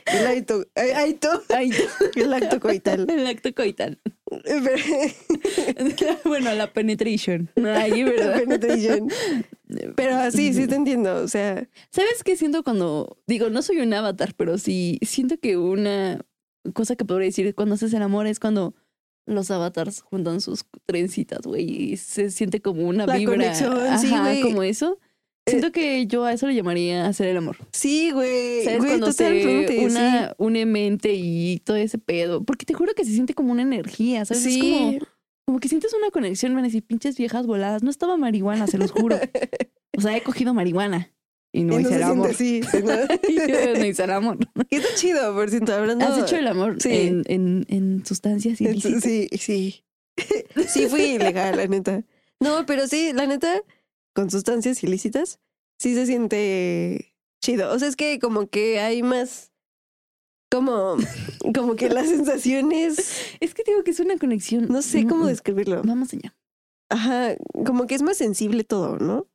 El 0.07 0.27
acto, 0.27 0.65
acto, 0.75 1.43
Ay, 1.55 1.71
el 2.17 2.33
acto 2.33 2.61
coital. 2.61 3.07
el 3.11 3.27
acto 3.27 3.55
coital. 3.55 3.99
Pero- 4.45 4.83
bueno, 6.25 6.55
la 6.55 6.73
penetration. 6.73 7.51
La 7.57 7.87
¿verdad? 7.89 8.39
penetration. 8.39 9.09
Pero 9.97 10.17
así, 10.17 10.53
sí 10.55 10.67
te 10.67 10.75
entiendo. 10.77 11.17
O 11.23 11.29
sea, 11.29 11.69
¿Sabes 11.91 12.23
qué 12.25 12.37
siento 12.37 12.63
cuando 12.63 13.19
digo, 13.27 13.51
no 13.51 13.63
soy 13.63 13.79
un 13.81 13.93
avatar, 13.93 14.35
pero 14.37 14.59
sí 14.59 14.99
siento 15.03 15.39
que 15.39 15.57
una 15.57 16.21
cosa 16.75 16.97
que 16.97 17.05
podría 17.05 17.27
decir 17.27 17.55
cuando 17.55 17.75
haces 17.75 17.93
el 17.93 18.03
amor 18.03 18.27
es 18.27 18.41
cuando 18.41 18.75
los 19.27 19.51
avatars 19.51 20.01
juntan 20.01 20.41
sus 20.41 20.65
trencitas, 20.87 21.41
güey, 21.43 21.65
y 21.93 21.97
se 21.99 22.31
siente 22.31 22.63
como 22.63 22.87
una 22.89 23.07
La 23.07 23.17
vibra, 23.17 23.35
conexión, 23.35 23.77
sí, 24.01 24.07
ajá, 24.09 24.23
güey. 24.23 24.41
como 24.41 24.63
eso. 24.63 24.99
Siento 25.49 25.73
que 25.73 26.07
yo 26.07 26.25
a 26.25 26.33
eso 26.33 26.47
le 26.47 26.55
llamaría 26.55 27.07
hacer 27.07 27.29
el 27.29 27.37
amor. 27.37 27.57
sí, 27.73 28.11
güey. 28.11 28.65
¿Sabes? 28.65 28.79
güey, 28.79 28.91
Cuando 28.91 29.13
se 29.13 29.81
una, 29.85 30.35
une 30.39 30.67
mente 30.67 31.13
y 31.15 31.61
todo 31.65 31.77
ese 31.77 31.99
pedo. 31.99 32.43
Porque 32.45 32.65
te 32.67 32.75
juro 32.75 32.95
que 32.95 33.05
se 33.05 33.13
siente 33.13 33.35
como 33.35 33.53
una 33.53 33.63
energía, 33.63 34.25
sí. 34.25 34.35
¿sabes? 34.35 34.47
Es 34.47 34.53
Sí. 34.55 34.61
como, 34.61 34.99
como 35.47 35.61
que 35.61 35.69
sientes 35.69 35.93
una 35.95 36.11
conexión, 36.11 36.55
van 36.55 36.65
a 36.65 36.69
decir, 36.69 36.83
pinches 36.83 37.17
viejas 37.17 37.47
voladas. 37.47 37.83
No 37.83 37.91
estaba 37.91 38.17
marihuana, 38.17 38.67
se 38.67 38.79
los 38.79 38.91
juro. 38.91 39.19
O 39.97 40.01
sea, 40.01 40.17
he 40.17 40.23
cogido 40.23 40.55
marihuana 40.55 41.11
y 41.53 41.65
no 41.65 41.77
Y 41.77 41.83
hice 41.83 41.97
el 41.97 42.03
amor. 42.05 42.31
yo 42.39 43.75
no 43.79 43.85
hice 43.85 44.05
el 44.05 44.11
amor. 44.13 44.39
Y 44.71 44.77
está 44.77 44.95
chido, 44.95 45.35
por 45.35 45.51
cierto, 45.51 45.75
hablando... 45.75 46.05
¿Has 46.07 46.19
hecho 46.23 46.37
el 46.37 46.47
amor 46.47 46.77
sí. 46.81 46.91
en, 46.93 47.25
en, 47.27 47.67
en 47.69 48.07
sustancias 48.07 48.61
ilícitas? 48.61 49.03
Sí, 49.03 49.29
sí. 49.37 49.83
Sí 50.69 50.87
fui 50.87 51.01
ilegal, 51.03 51.57
la 51.57 51.67
neta. 51.67 52.05
No, 52.39 52.65
pero 52.67 52.87
sí, 52.87 53.11
la 53.13 53.27
neta, 53.27 53.61
con 54.19 54.31
sustancias 54.33 54.83
ilícitas, 54.83 55.39
sí 55.79 55.95
se 55.95 56.05
siente 56.07 57.15
chido. 57.41 57.73
O 57.73 57.79
sea, 57.79 57.87
es 57.87 57.95
que 57.95 58.19
como 58.19 58.49
que 58.49 58.81
hay 58.81 59.05
más... 59.05 59.53
Como, 60.51 60.97
como 61.55 61.77
que 61.77 61.89
las 61.89 62.09
sensaciones... 62.09 63.37
Es 63.39 63.55
que 63.55 63.63
digo 63.65 63.85
que 63.85 63.93
es 63.93 64.01
una 64.01 64.19
conexión. 64.19 64.67
No 64.69 64.83
sé 64.83 65.07
cómo 65.07 65.25
Mm, 65.25 65.29
describirlo. 65.29 65.83
Vamos 65.85 66.13
allá. 66.15 66.35
Ajá, 66.91 67.37
como 67.65 67.87
que 67.87 67.95
es 67.95 68.03
más 68.03 68.17
sensible 68.17 68.65
todo, 68.65 68.99
¿no? 68.99 69.29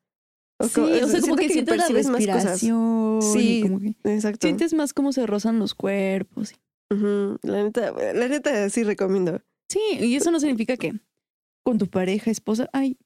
Sí, 0.62 0.69
co- 0.76 0.84
o 0.84 0.88
sea, 0.88 1.00
como 1.00 1.08
siento 1.22 1.36
que, 1.38 1.50
sientes 1.50 1.78
la 1.78 1.84
percibes 1.84 2.10
más 2.10 2.28
cosas. 2.28 2.60
Sí. 2.60 3.62
como 3.62 3.80
que 3.80 3.96
Exacto. 4.04 4.46
sientes 4.48 4.74
más 4.74 4.93
cómo 4.93 5.13
se 5.13 5.26
rozan 5.26 5.60
los 5.60 5.76
cuerpos. 5.76 6.54
La 6.89 7.63
neta, 7.63 7.91
la 7.91 8.28
neta 8.28 8.69
sí 8.69 8.84
recomiendo. 8.84 9.41
Sí, 9.69 9.80
y 10.02 10.15
eso 10.17 10.30
no 10.30 10.41
significa 10.41 10.76
que 10.76 10.93
con 11.65 11.78
tu 11.78 11.88
pareja, 11.88 12.30
esposa, 12.32 12.69
ay, 12.74 12.98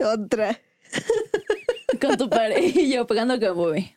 Otra. 0.00 0.58
con 2.00 2.16
tu 2.16 2.28
pareja 2.30 2.80
y 2.80 2.92
yo 2.92 3.06
pegando 3.06 3.38
como 3.40 3.66
bebé. 3.66 3.96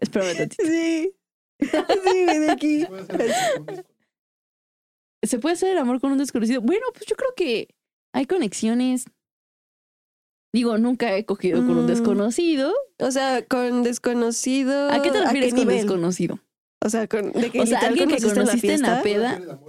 Espérame 0.00 0.36
tantito. 0.36 0.64
Sí. 0.64 1.12
Sí, 1.60 2.24
de 2.26 2.50
aquí. 2.50 2.86
¿Se 5.22 5.38
puede 5.38 5.54
hacer 5.54 5.70
el 5.72 5.78
amor 5.78 6.00
con 6.00 6.12
un 6.12 6.18
desconocido? 6.18 6.60
Bueno, 6.60 6.86
pues 6.92 7.06
yo 7.06 7.16
creo 7.16 7.30
que 7.36 7.68
hay 8.12 8.26
conexiones. 8.26 9.06
Digo, 10.52 10.78
nunca 10.78 11.14
he 11.16 11.24
cogido 11.24 11.58
con 11.60 11.76
un 11.76 11.84
Mm. 11.84 11.88
desconocido. 11.88 12.72
O 12.98 13.10
sea, 13.10 13.44
con 13.44 13.82
desconocido. 13.82 14.90
¿A 14.90 15.02
qué 15.02 15.10
te 15.10 15.20
refieres 15.20 15.50
con 15.52 15.60
nivel? 15.60 15.76
desconocido? 15.78 16.38
O 16.84 16.88
sea, 16.88 17.08
con, 17.08 17.32
de 17.32 17.50
que 17.50 17.60
O 17.60 17.66
sea, 17.66 17.80
alguien 17.80 18.08
que 18.08 18.20
conociste 18.22 18.74
en 18.74 18.82
la 18.82 19.00
fiesta. 19.00 19.02
peda. 19.02 19.60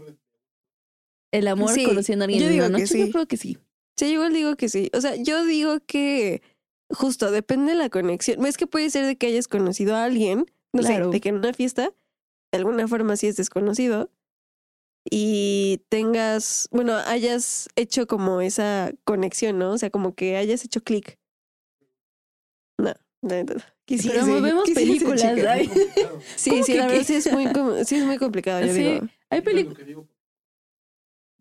El 1.32 1.48
amor 1.48 1.72
Sí, 1.72 1.86
conociendo 1.86 2.24
a 2.24 2.26
alguien 2.26 2.42
yo 2.42 2.48
en 2.48 2.54
digo 2.54 2.66
una 2.68 2.78
que 2.78 2.84
noche, 2.84 2.94
sí. 2.94 3.06
yo 3.08 3.12
creo 3.12 3.26
que 3.28 3.38
sí. 3.38 3.58
Sí, 3.98 4.06
igual 4.08 4.34
digo 4.34 4.56
que 4.56 4.70
sí. 4.70 4.90
O 4.94 5.02
sea, 5.02 5.16
yo 5.16 5.44
digo 5.46 5.80
que 5.86 6.42
justo 6.90 7.32
depende 7.32 7.72
de 7.74 7.78
la 7.78 7.90
conexión. 7.90 8.46
Es 8.46 8.58
que 8.58 8.68
puede 8.68 8.90
ser 8.90 9.06
de 9.06 9.16
que 9.18 9.28
hayas 9.28 9.48
conocido 9.48 9.96
a 9.96 10.04
alguien, 10.06 10.46
no 10.74 10.82
Claro. 10.82 11.06
sé, 11.06 11.12
de 11.12 11.22
que 11.22 11.30
en 11.30 11.36
una 11.36 11.54
fiesta, 11.54 11.94
de 12.52 12.58
alguna 12.58 12.88
forma 12.88 13.16
sí 13.18 13.28
es 13.28 13.36
desconocido, 13.38 14.10
y 15.10 15.82
tengas, 15.90 16.68
bueno, 16.72 16.94
hayas 16.96 17.70
hecho 17.78 18.08
como 18.08 18.42
esa 18.42 18.92
conexión, 19.06 19.58
¿no? 19.58 19.72
O 19.72 19.78
sea, 19.78 19.90
como 19.90 20.14
que 20.16 20.36
hayas 20.36 20.66
hecho 20.66 20.82
clic 20.84 21.18
La 22.78 23.00
neta, 23.22 23.56
quisiese, 23.86 24.20
Pero 24.20 24.42
vemos 24.42 24.66
quisiese, 24.66 24.86
películas. 25.06 25.22
chica. 25.36 25.52
ay. 25.54 25.70
Sí, 26.36 26.50
¿Cómo 26.52 26.64
sí, 26.64 26.74
la 26.74 26.88
verdad 26.88 27.04
sí 27.06 27.16
es 27.16 27.32
muy, 27.32 27.48
sí 27.86 27.96
es 27.96 28.04
muy 28.06 28.18
complicado, 28.18 28.66
yo 28.66 28.74
Sí, 28.74 28.80
digo. 28.80 29.08
Hay 29.30 29.42
películas. 29.42 29.80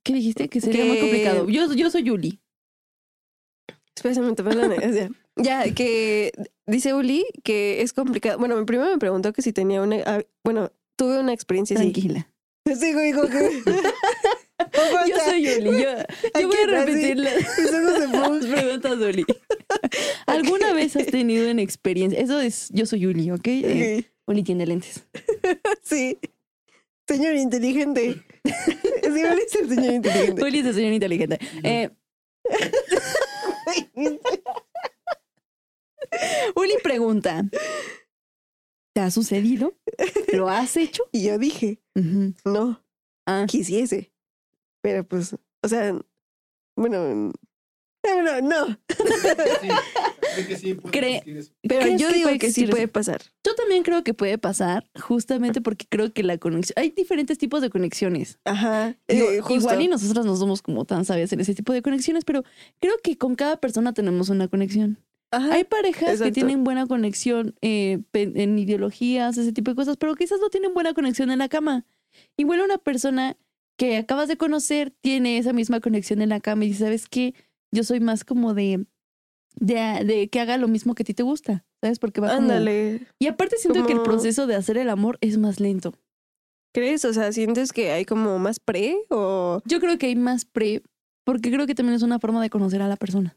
¿Qué 0.02 0.12
dijiste? 0.12 0.48
Que 0.48 0.60
sería 0.60 0.84
muy 0.84 0.98
complicado. 1.00 1.48
Yo, 1.48 1.72
yo 1.74 1.90
soy 1.90 2.04
Yuli. 2.04 2.40
Espérame, 3.96 4.34
te 4.34 4.44
pongo 4.44 4.56
la 4.56 4.76
ya. 4.90 5.10
Ya, 5.36 5.74
que 5.74 6.32
dice 6.66 6.94
Uli 6.94 7.24
que 7.42 7.82
es 7.82 7.92
complicado. 7.92 8.38
Bueno, 8.38 8.64
primero 8.66 8.90
me 8.90 8.98
preguntó 8.98 9.32
que 9.32 9.42
si 9.42 9.52
tenía 9.52 9.82
una... 9.82 9.96
ah, 10.06 10.22
Bueno, 10.44 10.70
tuve 10.96 11.18
una 11.18 11.32
experiencia 11.32 11.76
así. 11.76 11.90
Tranquila. 11.92 12.28
Sí, 12.66 12.92
güey, 12.94 13.12
como 13.12 13.28
que... 13.28 13.62
Yo 15.08 15.16
soy 15.24 15.44
Yuli. 15.44 15.70
Yo, 15.70 15.90
yo 16.40 16.48
voy 16.48 16.56
a 16.56 16.66
repetir 16.66 17.16
las, 17.16 17.32
preguntas, 18.10 18.98
Yuli. 18.98 19.24
¿Alguna 20.26 20.72
vez 20.72 20.96
has 20.96 21.06
tenido 21.06 21.48
una 21.48 21.62
experiencia? 21.62 22.18
Eso 22.18 22.40
es, 22.40 22.70
yo 22.72 22.84
soy 22.86 23.00
Yuli, 23.00 23.30
¿ok? 23.30 23.46
Eh, 23.46 23.98
Ok, 23.98 24.06
Uli 24.26 24.42
tiene 24.42 24.66
lentes. 24.66 25.04
Sí. 25.82 26.18
Señor 27.06 27.36
inteligente. 27.36 28.24
Sí, 28.44 29.10
Uli 29.10 29.42
es 29.46 29.54
el 29.54 29.68
señor 29.68 29.94
inteligente. 29.94 30.42
Uli 30.42 30.58
es 30.58 30.66
el 30.66 30.74
señor 30.74 30.92
inteligente. 30.92 31.38
Eh, 31.62 31.90
Uli 36.54 36.74
pregunta: 36.82 37.42
¿Te 38.94 39.00
ha 39.00 39.10
sucedido? 39.10 39.74
¿Lo 40.32 40.48
has 40.48 40.76
hecho? 40.76 41.04
Y 41.12 41.24
yo 41.24 41.38
dije, 41.38 41.80
no, 42.44 42.82
Ah, 43.26 43.44
quisiese. 43.48 44.12
Pero 44.80 45.02
pues, 45.04 45.34
o 45.62 45.68
sea, 45.68 45.92
bueno, 46.76 47.32
bueno, 48.02 48.40
no. 48.42 48.78
Cree- 50.90 51.22
Pero 51.62 51.80
¿Crees 51.80 52.00
yo 52.00 52.08
que 52.08 52.14
digo 52.14 52.30
que 52.38 52.50
sí 52.52 52.66
puede 52.66 52.88
pasar. 52.88 53.22
Yo 53.44 53.54
también 53.54 53.82
creo 53.82 54.02
que 54.04 54.14
puede 54.14 54.38
pasar, 54.38 54.88
justamente 55.00 55.60
porque 55.60 55.86
creo 55.88 56.12
que 56.12 56.22
la 56.22 56.38
conexión. 56.38 56.74
Hay 56.76 56.90
diferentes 56.90 57.38
tipos 57.38 57.62
de 57.62 57.70
conexiones. 57.70 58.38
Ajá. 58.44 58.96
Digo, 59.08 59.30
eh, 59.30 59.40
igual 59.50 59.82
y 59.82 59.88
nosotras 59.88 60.26
no 60.26 60.36
somos 60.36 60.62
como 60.62 60.84
tan 60.84 61.04
sabias 61.04 61.32
en 61.32 61.40
ese 61.40 61.54
tipo 61.54 61.72
de 61.72 61.82
conexiones, 61.82 62.24
pero 62.24 62.44
creo 62.80 62.94
que 63.02 63.16
con 63.18 63.34
cada 63.34 63.56
persona 63.58 63.92
tenemos 63.92 64.28
una 64.28 64.48
conexión. 64.48 64.98
Ajá. 65.32 65.54
Hay 65.54 65.64
parejas 65.64 66.20
que 66.20 66.30
tienen 66.32 66.62
buena 66.64 66.86
conexión 66.86 67.54
eh, 67.60 67.98
en 68.12 68.58
ideologías, 68.58 69.36
ese 69.36 69.52
tipo 69.52 69.70
de 69.72 69.74
cosas, 69.74 69.96
pero 69.96 70.14
quizás 70.14 70.38
no 70.40 70.50
tienen 70.50 70.72
buena 70.72 70.94
conexión 70.94 71.30
en 71.30 71.38
la 71.40 71.48
cama. 71.48 71.84
Igual 72.36 72.60
una 72.60 72.78
persona 72.78 73.36
que 73.76 73.96
acabas 73.96 74.28
de 74.28 74.36
conocer 74.36 74.90
tiene 75.02 75.36
esa 75.38 75.52
misma 75.52 75.80
conexión 75.80 76.22
en 76.22 76.30
la 76.30 76.40
cama 76.40 76.64
y 76.64 76.68
dice, 76.68 76.84
¿sabes 76.84 77.08
qué? 77.08 77.34
Yo 77.72 77.82
soy 77.84 78.00
más 78.00 78.24
como 78.24 78.54
de, 78.54 78.86
de, 79.58 80.04
de 80.04 80.28
que 80.28 80.40
haga 80.40 80.56
lo 80.58 80.68
mismo 80.68 80.94
que 80.94 81.02
a 81.02 81.06
ti 81.06 81.14
te 81.14 81.22
gusta, 81.22 81.64
¿sabes? 81.82 81.98
Porque 81.98 82.20
va 82.20 82.28
como- 82.28 82.40
Ándale. 82.42 83.06
Y 83.18 83.26
aparte 83.26 83.56
siento 83.56 83.84
que 83.86 83.92
el 83.92 83.98
Como- 83.98 84.10
proceso 84.10 84.46
de 84.46 84.54
hacer 84.54 84.76
el 84.78 84.88
amor 84.90 85.18
es 85.20 85.38
más 85.38 85.60
lento. 85.60 85.94
¿Crees? 86.74 87.04
O 87.06 87.12
sea, 87.14 87.32
¿sientes 87.32 87.72
que 87.72 87.90
hay 87.90 88.04
como 88.04 88.38
más 88.38 88.60
pre 88.60 88.96
o...? 89.08 89.62
Yo 89.64 89.80
creo 89.80 89.96
que 89.96 90.06
hay 90.06 90.16
más 90.16 90.44
pre, 90.44 90.82
porque 91.24 91.50
creo 91.50 91.66
que 91.66 91.74
también 91.74 91.96
es 91.96 92.02
una 92.02 92.18
forma 92.18 92.42
de 92.42 92.50
conocer 92.50 92.82
a 92.82 92.88
la 92.88 92.96
persona. 92.96 93.36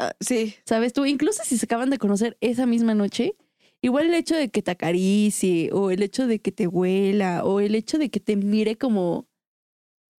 Ah, 0.00 0.12
sí. 0.18 0.54
¿Sabes 0.66 0.92
tú? 0.92 1.04
Incluso 1.06 1.42
si 1.44 1.56
se 1.56 1.66
acaban 1.66 1.88
de 1.90 1.98
conocer 1.98 2.36
esa 2.40 2.66
misma 2.66 2.94
noche, 2.96 3.36
igual 3.80 4.06
el 4.06 4.14
hecho 4.14 4.34
de 4.34 4.48
que 4.48 4.60
te 4.60 4.72
acaricie, 4.72 5.70
o 5.72 5.92
el 5.92 6.02
hecho 6.02 6.26
de 6.26 6.40
que 6.40 6.50
te 6.50 6.66
huela, 6.66 7.44
o 7.44 7.60
el 7.60 7.76
hecho 7.76 7.96
de 7.98 8.08
que 8.10 8.18
te 8.18 8.34
mire 8.34 8.76
como, 8.76 9.28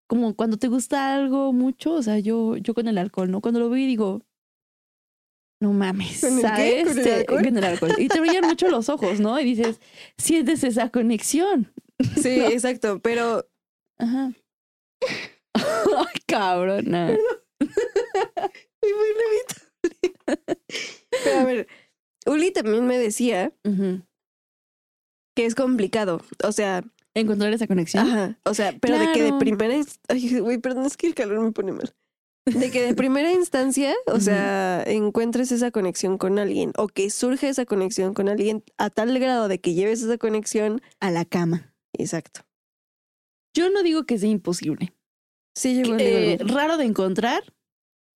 como 0.09 0.37
cuando 0.37 0.57
te 0.57 0.69
gusta 0.69 1.13
algo 1.17 1.53
mucho, 1.53 1.95
o 1.95 2.03
sea, 2.03 2.21
yo, 2.21 2.57
yo 2.57 2.73
con 2.73 2.87
el 2.87 2.99
alcohol, 2.99 3.33
¿no? 3.33 3.41
Cuando 3.41 3.59
lo 3.59 3.69
veo 3.69 3.83
y 3.83 3.87
digo, 3.89 4.23
no 5.65 5.73
mames. 5.73 6.21
¿sabes? 6.21 6.85
¿Con 6.87 6.99
el 6.99 7.05
Te- 7.05 7.15
alcohol? 7.15 7.43
con 7.45 7.57
el 7.59 7.65
alcohol. 7.65 7.93
Y 7.99 8.09
te 8.09 8.21
brillan 8.21 8.45
mucho 8.47 8.69
los 8.69 8.89
ojos, 8.89 9.19
¿no? 9.21 9.41
Y 9.41 9.45
dices, 9.45 9.81
sientes 10.19 10.63
esa 10.65 10.91
conexión. 10.91 11.73
Sí, 12.21 12.39
No. 12.41 12.47
exacto. 12.49 13.01
Pero 13.01 13.49
Ajá. 13.99 14.33
Ay, 15.55 16.21
cabrona. 16.27 17.17
Pero 21.25 21.39
a 21.41 21.45
ver, 21.45 21.67
Uli 22.27 22.51
también 22.51 22.87
me 22.87 22.99
decía 22.99 23.53
que 25.37 25.47
es 25.47 25.55
complicado. 25.55 26.21
O 26.43 26.53
sea, 26.53 26.83
Encontrar 27.15 27.53
esa 27.53 27.67
conexión. 27.69 28.07
ajá. 28.09 28.39
O 28.45 28.55
sea, 28.55 28.75
pero 28.81 28.99
de 28.99 29.13
que 29.13 29.23
de 29.23 29.33
primera 29.39 29.75
Ay, 30.09 30.41
güey, 30.41 30.59
perdón, 30.59 30.85
es 30.87 30.97
que 30.97 31.07
el 31.07 31.15
calor 31.15 31.41
me 31.41 31.53
pone 31.53 31.71
mal. 31.73 31.95
De 32.47 32.71
que 32.71 32.83
de 32.83 32.95
primera 32.95 33.33
instancia, 33.33 33.95
o 34.07 34.21
sea, 34.21 34.83
encuentres 34.87 35.51
esa 35.51 35.71
conexión 35.71 36.19
con 36.19 36.39
alguien 36.39 36.73
o 36.77 36.89
que 36.89 37.09
surge 37.09 37.49
esa 37.49 37.65
conexión 37.65 38.13
con 38.13 38.29
alguien 38.29 38.63
a 38.77 38.91
tal 38.91 39.19
grado 39.19 39.49
de 39.49 39.61
que 39.61 39.73
lleves 39.73 40.03
esa 40.03 40.19
conexión. 40.19 40.83
A 41.01 41.11
la 41.11 41.25
cama. 41.25 41.75
Exacto. 41.95 42.41
Yo 43.57 43.71
no 43.71 43.83
digo 43.83 44.05
que 44.05 44.19
sea 44.19 44.29
imposible. 44.29 44.93
Sí, 45.57 45.75
llegó 45.75 45.97
Eh, 45.99 46.37
raro 46.41 46.77
de 46.77 46.85
encontrar, 46.85 47.45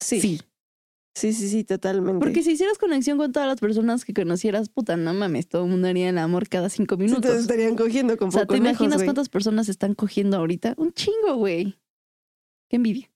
sí. 0.00 0.20
sí. 0.20 0.40
sí, 1.16 1.32
sí, 1.32 1.48
sí, 1.48 1.64
totalmente. 1.64 2.18
Porque 2.18 2.42
si 2.42 2.50
hicieras 2.52 2.76
conexión 2.76 3.16
con 3.16 3.32
todas 3.32 3.48
las 3.48 3.60
personas 3.60 4.04
que 4.04 4.12
conocieras, 4.12 4.68
puta, 4.68 4.96
no 4.96 5.14
mames, 5.14 5.48
todo 5.48 5.64
el 5.64 5.70
mundo 5.70 5.88
haría 5.88 6.08
el 6.10 6.18
amor 6.18 6.48
cada 6.48 6.68
cinco 6.68 6.96
Sí, 6.96 6.98
te 6.98 7.04
minutos. 7.06 7.34
estarían 7.38 7.76
cogiendo 7.76 8.16
con 8.18 8.28
o 8.28 8.32
sea, 8.32 8.44
¿te 8.44 8.56
imaginas 8.56 8.96
lejos, 8.96 9.04
cuántas 9.04 9.28
personas 9.28 9.68
están 9.68 9.94
cogiendo 9.94 10.36
ahorita? 10.36 10.74
Un 10.76 10.92
chingo, 10.92 11.36
güey. 11.36 11.78
Qué 12.68 12.76
envidia. 12.76 13.08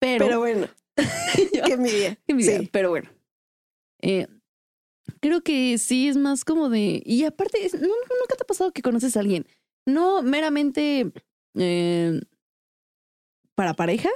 Pero, 0.00 0.26
Pero 0.26 0.38
bueno, 0.40 0.66
qué 0.96 1.72
envidia. 1.72 2.16
qué 2.26 2.32
envidia, 2.32 2.58
Sí. 2.60 2.68
pero 2.72 2.90
bueno. 2.90 3.08
Eh, 4.02 4.26
creo 5.20 5.42
que 5.42 5.78
sí 5.78 6.08
es 6.08 6.16
más 6.16 6.44
como 6.44 6.68
de. 6.68 7.02
Y 7.04 7.24
aparte, 7.24 7.64
es- 7.64 7.74
¿no- 7.74 7.80
¿nunca 7.88 8.36
te 8.36 8.42
ha 8.42 8.46
pasado 8.46 8.72
que 8.72 8.82
conoces 8.82 9.16
a 9.16 9.20
alguien? 9.20 9.46
No 9.86 10.22
meramente 10.22 11.12
eh, 11.54 12.20
para 13.54 13.74
pareja, 13.74 14.10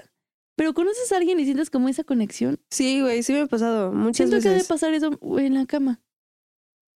pero 0.57 0.75
conoces 0.75 1.11
a 1.12 1.16
alguien 1.16 1.40
y 1.40 1.45
sientes 1.45 1.71
como 1.71 1.88
esa 1.88 2.05
conexión. 2.05 2.61
Sí, 2.71 3.01
güey, 3.01 3.23
sí 3.23 3.33
me 3.33 3.40
ha 3.40 3.47
pasado 3.47 3.93
muchas 3.93 4.16
Siento 4.29 4.37
que 4.37 4.43
debe 4.43 4.55
veces. 4.57 4.69
pasar 4.69 4.93
eso 4.93 5.19
en 5.38 5.55
la 5.55 5.64
cama. 5.66 6.03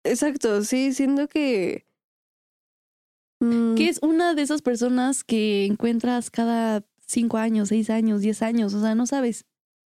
Exacto, 0.03 0.63
sí, 0.63 0.93
siento 0.93 1.27
que... 1.27 1.85
Mm, 3.39 3.75
Que 3.75 3.89
es 3.89 3.99
una 4.01 4.33
de 4.33 4.41
esas 4.41 4.61
personas 4.63 5.23
que 5.23 5.65
encuentras 5.65 6.31
cada 6.31 6.83
cinco 7.11 7.37
años, 7.37 7.69
seis 7.69 7.89
años, 7.89 8.21
diez 8.21 8.41
años. 8.41 8.73
O 8.73 8.81
sea, 8.81 8.95
no 8.95 9.05
sabes. 9.05 9.45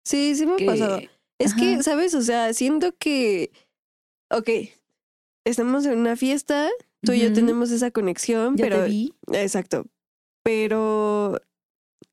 Sí, 0.06 0.36
sí 0.36 0.46
me 0.46 0.54
ha 0.64 0.66
pasado. 0.66 1.00
Es 1.38 1.52
Ajá. 1.54 1.62
que, 1.62 1.84
¿sabes? 1.84 2.14
O 2.16 2.22
sea, 2.22 2.54
siento 2.54 2.96
que... 2.98 3.52
Ok, 4.32 4.50
estamos 5.46 5.86
en 5.86 5.98
una 6.00 6.16
fiesta, 6.16 6.70
tú 7.02 7.14
y 7.14 7.22
yo 7.22 7.34
tenemos 7.34 7.72
esa 7.72 7.92
conexión, 7.92 8.56
Ya 8.58 8.66
pero... 8.66 8.84
te 8.84 8.90
vi. 8.90 9.14
Exacto. 9.32 9.86
Pero 10.44 11.40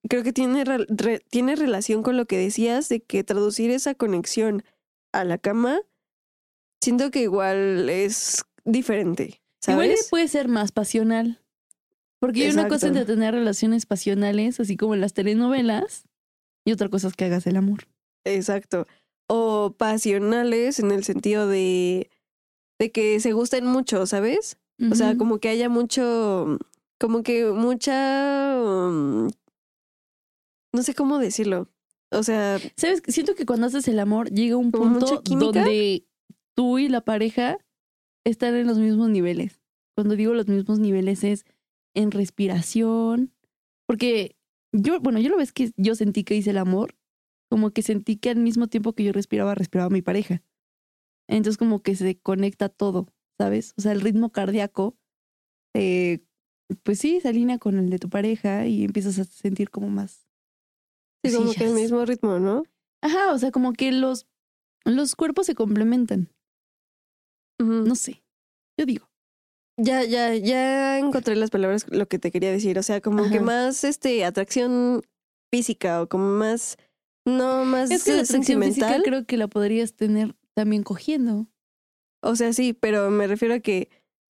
creo 0.08 0.22
que 0.22 0.32
tiene, 0.32 0.64
re- 0.64 1.20
tiene 1.30 1.56
relación 1.56 2.02
con 2.02 2.16
lo 2.16 2.26
que 2.26 2.36
decías 2.38 2.88
de 2.88 3.00
que 3.02 3.24
traducir 3.24 3.70
esa 3.70 3.94
conexión 3.94 4.62
a 5.12 5.24
la 5.24 5.38
cama, 5.38 5.80
siento 6.82 7.10
que 7.10 7.22
igual 7.22 7.88
es 7.88 8.44
diferente, 8.64 9.40
Igual 9.66 9.86
¿sabes? 9.88 10.08
puede 10.10 10.28
ser 10.28 10.48
más 10.48 10.70
pasional. 10.72 11.40
Porque 12.20 12.44
hay 12.44 12.52
una 12.52 12.68
cosa 12.68 12.88
entre 12.88 13.04
tener 13.04 13.34
relaciones 13.34 13.86
pasionales, 13.86 14.58
así 14.58 14.76
como 14.76 14.94
en 14.94 15.00
las 15.00 15.12
telenovelas, 15.12 16.04
y 16.64 16.72
otra 16.72 16.88
cosa 16.88 17.08
es 17.08 17.14
que 17.14 17.26
hagas 17.26 17.46
el 17.46 17.56
amor. 17.56 17.86
Exacto. 18.24 18.86
O 19.28 19.74
pasionales 19.76 20.78
en 20.78 20.90
el 20.92 21.04
sentido 21.04 21.46
de, 21.46 22.10
de 22.78 22.90
que 22.90 23.20
se 23.20 23.32
gusten 23.32 23.66
mucho, 23.66 24.06
¿sabes? 24.06 24.58
O 24.90 24.94
sea, 24.94 25.16
como 25.16 25.38
que 25.38 25.48
haya 25.48 25.70
mucho, 25.70 26.58
como 26.98 27.22
que 27.22 27.46
mucha, 27.46 28.60
um, 28.60 29.30
no 30.74 30.82
sé 30.82 30.94
cómo 30.94 31.18
decirlo. 31.18 31.70
O 32.10 32.22
sea, 32.22 32.58
¿Sabes? 32.76 33.02
Siento 33.08 33.34
que 33.34 33.46
cuando 33.46 33.66
haces 33.66 33.88
el 33.88 33.98
amor 33.98 34.30
llega 34.30 34.56
un 34.56 34.70
¿Como 34.70 34.86
mucha 34.86 35.20
punto 35.22 35.52
donde 35.52 36.06
tú 36.54 36.78
y 36.78 36.88
la 36.88 37.00
pareja 37.00 37.58
están 38.24 38.54
en 38.54 38.66
los 38.66 38.78
mismos 38.78 39.08
niveles. 39.08 39.60
Cuando 39.94 40.14
digo 40.14 40.34
los 40.34 40.46
mismos 40.46 40.78
niveles 40.78 41.24
es 41.24 41.46
en 41.96 42.12
respiración. 42.12 43.34
Porque 43.88 44.36
yo, 44.72 45.00
bueno, 45.00 45.18
yo 45.18 45.30
lo 45.30 45.38
ves 45.38 45.52
que 45.52 45.72
yo 45.76 45.96
sentí 45.96 46.22
que 46.22 46.36
hice 46.36 46.50
el 46.50 46.58
amor, 46.58 46.96
como 47.50 47.70
que 47.70 47.82
sentí 47.82 48.16
que 48.16 48.30
al 48.30 48.38
mismo 48.38 48.68
tiempo 48.68 48.92
que 48.92 49.02
yo 49.02 49.12
respiraba, 49.12 49.56
respiraba 49.56 49.90
mi 49.90 50.02
pareja. 50.02 50.42
Entonces 51.28 51.58
como 51.58 51.82
que 51.82 51.96
se 51.96 52.18
conecta 52.18 52.68
todo, 52.68 53.08
¿sabes? 53.38 53.74
O 53.76 53.80
sea, 53.80 53.92
el 53.92 54.00
ritmo 54.00 54.30
cardíaco, 54.30 54.96
eh, 55.74 56.20
pues 56.84 57.00
sí, 57.00 57.20
se 57.20 57.28
alinea 57.28 57.58
con 57.58 57.78
el 57.78 57.90
de 57.90 57.98
tu 57.98 58.08
pareja 58.08 58.66
y 58.66 58.84
empiezas 58.84 59.18
a 59.18 59.24
sentir 59.24 59.70
como 59.70 59.88
más 59.88 60.26
sí, 61.24 61.36
como 61.36 61.52
que 61.52 61.64
el 61.64 61.74
mismo 61.74 62.04
ritmo, 62.04 62.38
¿no? 62.38 62.64
Ajá, 63.02 63.32
o 63.32 63.38
sea, 63.38 63.50
como 63.50 63.72
que 63.72 63.92
los, 63.92 64.26
los 64.84 65.14
cuerpos 65.14 65.46
se 65.46 65.54
complementan. 65.54 66.28
No 67.58 67.94
sé. 67.94 68.22
Yo 68.78 68.86
digo. 68.86 69.08
Ya, 69.78 70.04
ya, 70.04 70.34
ya 70.34 70.98
encontré 70.98 71.36
las 71.36 71.50
palabras 71.50 71.86
lo 71.90 72.08
que 72.08 72.18
te 72.18 72.30
quería 72.30 72.50
decir. 72.50 72.78
O 72.78 72.82
sea, 72.82 73.00
como 73.00 73.28
que 73.28 73.40
más 73.40 73.84
este 73.84 74.24
atracción 74.24 75.02
física 75.52 76.02
o 76.02 76.08
como 76.08 76.28
más 76.28 76.78
no 77.26 77.64
más 77.64 77.90
Es 77.90 78.04
que 78.04 78.14
la 78.14 78.22
atracción 78.22 78.62
física 78.62 79.00
creo 79.04 79.26
que 79.26 79.36
la 79.36 79.48
podrías 79.48 79.94
tener 79.94 80.34
también 80.54 80.82
cogiendo. 80.82 81.46
O 82.22 82.36
sea, 82.36 82.52
sí, 82.52 82.72
pero 82.72 83.10
me 83.10 83.26
refiero 83.26 83.54
a 83.54 83.60
que 83.60 83.90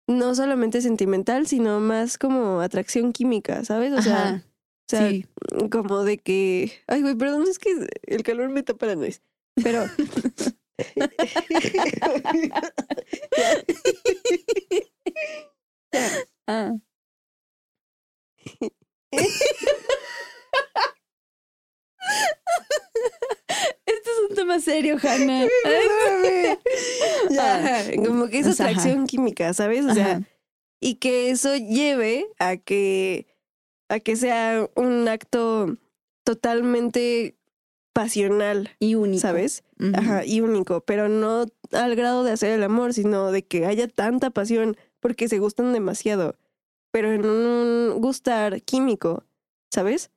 no 0.09 0.35
solamente 0.35 0.81
sentimental, 0.81 1.47
sino 1.47 1.81
más 1.81 2.19
como 2.19 2.61
atracción 2.61 3.13
química, 3.13 3.65
¿sabes? 3.65 3.93
O 3.93 4.03
sea, 4.03 4.45
o 4.45 4.89
sea 4.89 5.09
sí. 5.09 5.27
como 5.71 6.05
de 6.05 6.19
que. 6.19 6.73
Ay, 6.87 7.03
güey, 7.03 7.17
perdón, 7.17 7.45
es 7.49 7.59
que 7.59 7.89
el 8.07 8.23
calor 8.23 8.51
me 8.51 8.63
la 8.63 8.97
nariz. 8.97 9.23
Pero. 9.63 9.85
Ah. 16.47 16.73
Este 23.87 24.11
es 24.11 24.31
un 24.31 24.37
tema 24.37 24.61
serio, 24.61 24.97
Hannah. 25.03 25.47
Ya. 27.31 27.85
Como 28.05 28.29
que 28.29 28.39
es 28.41 28.47
O 28.47 28.53
sea, 28.53 28.67
ajá. 28.67 28.79
atracción 28.81 29.07
química, 29.07 29.53
¿sabes? 29.55 29.85
O 29.85 29.95
sea, 29.95 30.13
Ajá. 30.13 30.23
y 30.81 30.97
que 30.97 31.31
eso 31.31 31.55
lleve 31.57 32.27
a 32.39 32.57
que 32.57 33.27
a 33.89 34.01
que 34.01 34.17
sea 34.17 34.69
un 34.75 35.07
acto 35.09 35.77
totalmente 36.25 37.37
pasional, 37.95 38.71
Y 38.79 38.95
único. 38.95 39.21
¿sabes? 39.21 39.65
Ajá, 39.95 40.25
y 40.25 40.41
único, 40.41 40.81
pero 40.81 41.09
no 41.09 41.45
al 41.73 41.95
grado 41.97 42.25
de 42.25 42.33
hacer 42.33 42.53
el 42.53 42.63
amor, 42.63 42.95
sino 42.95 43.31
de 43.33 43.45
que 43.45 43.67
haya 43.67 43.87
tanta 43.89 44.31
pasión 44.31 44.77
porque 45.03 45.29
se 45.29 45.41
gustan 45.41 45.73
demasiado, 45.73 46.37
pero 46.93 47.13
en 47.13 47.27
un 47.27 48.01
gustar 48.01 48.63
químico, 48.63 49.25
¿sabes? 49.71 50.11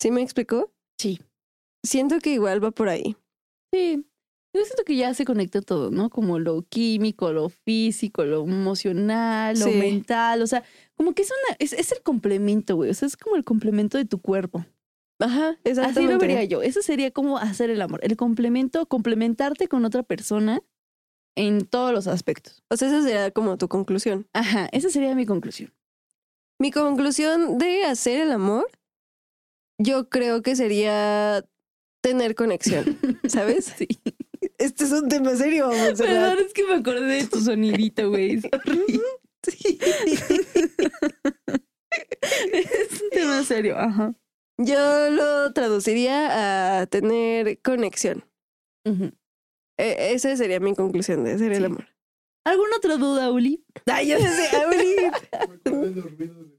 ¿Sí 0.00 0.10
me 0.12 0.22
explicó? 0.22 0.70
Sí. 0.98 1.20
Siento 1.84 2.18
que 2.20 2.30
igual 2.30 2.62
va 2.62 2.70
por 2.70 2.88
ahí. 2.88 3.16
Sí. 3.72 4.04
Yo 4.54 4.64
siento 4.64 4.84
que 4.84 4.96
ya 4.96 5.12
se 5.12 5.24
conecta 5.24 5.60
todo, 5.60 5.90
¿no? 5.90 6.08
Como 6.08 6.38
lo 6.38 6.62
químico, 6.62 7.32
lo 7.32 7.50
físico, 7.50 8.24
lo 8.24 8.44
emocional, 8.44 9.58
lo 9.58 9.66
Sí. 9.66 9.72
mental. 9.72 10.40
O 10.42 10.46
sea, 10.46 10.62
como 10.94 11.12
que 11.12 11.22
es 11.22 11.30
una, 11.30 11.56
es, 11.58 11.72
es 11.72 11.92
el 11.92 12.02
complemento, 12.02 12.76
güey. 12.76 12.90
O 12.90 12.94
sea, 12.94 13.06
es 13.06 13.16
como 13.16 13.36
el 13.36 13.44
complemento 13.44 13.98
de 13.98 14.04
tu 14.06 14.20
cuerpo. 14.20 14.64
Ajá, 15.20 15.50
Así 15.50 15.58
exactamente. 15.64 16.12
lo 16.14 16.18
vería 16.20 16.44
yo. 16.44 16.62
Eso 16.62 16.80
sería 16.80 17.10
como 17.10 17.38
hacer 17.38 17.70
el 17.70 17.82
amor. 17.82 18.00
El 18.04 18.16
complemento, 18.16 18.86
complementarte 18.86 19.66
con 19.68 19.84
otra 19.84 20.02
persona 20.04 20.62
en 21.38 21.64
todos 21.66 21.92
los 21.92 22.08
aspectos. 22.08 22.64
O 22.68 22.76
sea, 22.76 22.88
esa 22.88 23.02
sería 23.02 23.30
como 23.30 23.56
tu 23.56 23.68
conclusión. 23.68 24.26
Ajá, 24.32 24.68
esa 24.72 24.90
sería 24.90 25.14
mi 25.14 25.24
conclusión. 25.24 25.72
Mi 26.60 26.72
conclusión 26.72 27.58
de 27.58 27.84
hacer 27.84 28.20
el 28.20 28.32
amor, 28.32 28.66
yo 29.80 30.08
creo 30.08 30.42
que 30.42 30.56
sería 30.56 31.44
tener 32.02 32.34
conexión, 32.34 32.84
¿sabes? 33.28 33.72
Sí. 33.76 33.86
Este 34.58 34.84
es 34.84 34.92
un 34.92 35.08
tema 35.08 35.36
serio. 35.36 35.70
Perdón, 35.96 36.38
es 36.44 36.52
que 36.52 36.64
me 36.64 36.74
acordé 36.74 37.22
de 37.22 37.26
tu 37.28 37.40
sonidito, 37.40 38.10
güey. 38.10 38.40
Sí. 39.40 39.78
es 42.52 43.02
un 43.02 43.10
tema 43.10 43.44
serio, 43.44 43.78
ajá. 43.78 44.12
Yo 44.58 45.10
lo 45.10 45.52
traduciría 45.52 46.80
a 46.80 46.86
tener 46.86 47.62
conexión. 47.62 48.24
Ujú. 48.84 49.12
E- 49.78 50.12
esa 50.12 50.36
sería 50.36 50.60
mi 50.60 50.74
conclusión 50.74 51.24
de 51.24 51.32
hacer 51.34 51.52
el 51.52 51.64
amor. 51.66 51.86
¿Alguna 52.44 52.76
otra 52.76 52.96
duda, 52.96 53.30
Uli? 53.30 53.64
Ay, 53.86 54.08
yo 54.08 54.18
sé, 54.18 54.56
Auli, 54.56 54.96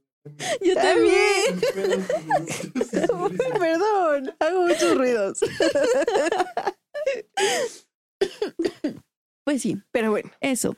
Yo 0.62 0.76
también. 0.76 1.60
Perdón, 3.60 4.36
hago 4.40 4.62
muchos 4.68 4.98
ruidos. 4.98 5.40
Pues 9.46 9.62
sí, 9.64 9.78
Pero 9.92 10.12
bueno, 10.12 10.30
eso. 10.42 10.76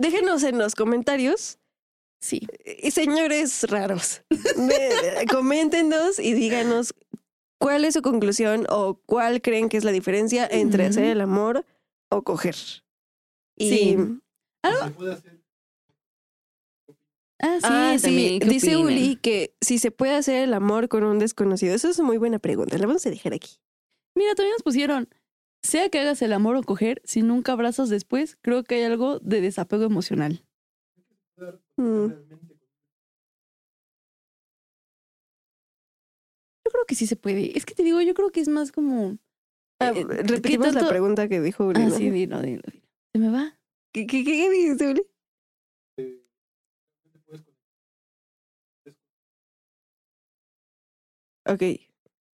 déjenos 0.00 0.42
en 0.44 0.56
los 0.58 0.74
comentarios, 0.74 1.58
Sí. 2.22 2.46
señores 2.90 3.64
raros, 3.68 4.22
coméntenos 5.30 6.18
y 6.18 6.32
díganos 6.32 6.94
cuál 7.64 7.86
es 7.86 7.94
su 7.94 8.02
conclusión 8.02 8.66
o 8.68 9.00
cuál 9.06 9.40
creen 9.40 9.70
que 9.70 9.78
es 9.78 9.84
la 9.84 9.90
diferencia 9.90 10.46
entre 10.46 10.84
hacer 10.84 11.04
el 11.04 11.22
amor 11.22 11.64
o 12.10 12.22
coger. 12.22 12.54
Y 13.56 13.70
Sí. 13.70 13.96
Ah, 14.62 14.90
sí, 17.58 17.60
Ah, 17.62 17.94
sí, 17.96 18.02
también. 18.04 18.40
¿qué 18.40 18.46
dice 18.48 18.76
opinan? 18.76 18.92
Uli 18.92 19.16
que 19.16 19.54
si 19.62 19.78
se 19.78 19.90
puede 19.90 20.14
hacer 20.14 20.44
el 20.44 20.52
amor 20.52 20.88
con 20.88 21.04
un 21.04 21.18
desconocido. 21.18 21.74
Eso 21.74 21.88
es 21.88 21.98
una 21.98 22.08
muy 22.08 22.18
buena 22.18 22.38
pregunta. 22.38 22.76
La 22.76 22.86
vamos 22.86 23.06
a 23.06 23.10
dejar 23.10 23.32
aquí. 23.32 23.56
Mira, 24.14 24.34
también 24.34 24.52
nos 24.52 24.62
pusieron, 24.62 25.08
sea 25.62 25.88
que 25.88 26.00
hagas 26.00 26.20
el 26.20 26.34
amor 26.34 26.56
o 26.56 26.62
coger, 26.62 27.00
si 27.04 27.22
nunca 27.22 27.52
abrazas 27.52 27.88
después, 27.88 28.36
creo 28.42 28.62
que 28.62 28.74
hay 28.74 28.82
algo 28.82 29.20
de 29.20 29.40
desapego 29.40 29.84
emocional. 29.84 30.44
Mm. 31.78 32.08
Creo 36.74 36.86
que 36.86 36.94
sí 36.94 37.06
se 37.06 37.16
puede. 37.16 37.56
Es 37.56 37.64
que 37.64 37.74
te 37.74 37.84
digo, 37.84 38.00
yo 38.02 38.14
creo 38.14 38.30
que 38.30 38.40
es 38.40 38.48
más 38.48 38.72
como... 38.72 39.18
Ah, 39.80 39.92
eh, 39.94 40.04
¿qué 40.06 40.22
repetimos 40.22 40.74
la 40.74 40.88
pregunta 40.88 41.28
que 41.28 41.40
dijo 41.40 41.66
Uli. 41.66 41.80
Ah, 41.80 41.88
¿no? 41.88 41.96
sí, 41.96 42.10
dilo, 42.10 42.42
dilo, 42.42 42.62
dilo. 42.70 42.86
¿Se 43.12 43.18
me 43.18 43.30
va? 43.30 43.58
¿Qué, 43.92 44.06
qué, 44.06 44.24
qué, 44.24 44.32
qué 44.32 44.50
dijiste, 44.50 44.88
Uli? 44.88 45.06
Ok. 51.46 51.62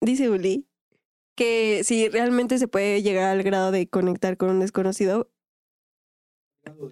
Dice 0.01 0.31
Uli 0.31 0.67
que 1.37 1.83
si 1.85 2.09
realmente 2.09 2.59
se 2.59 2.69
puede 2.69 3.03
llegar 3.03 3.31
al 3.31 3.43
grado 3.43 3.71
de 3.71 3.89
conectar 3.89 4.37
con 4.37 4.51
un 4.51 4.61
desconocido. 4.61 5.31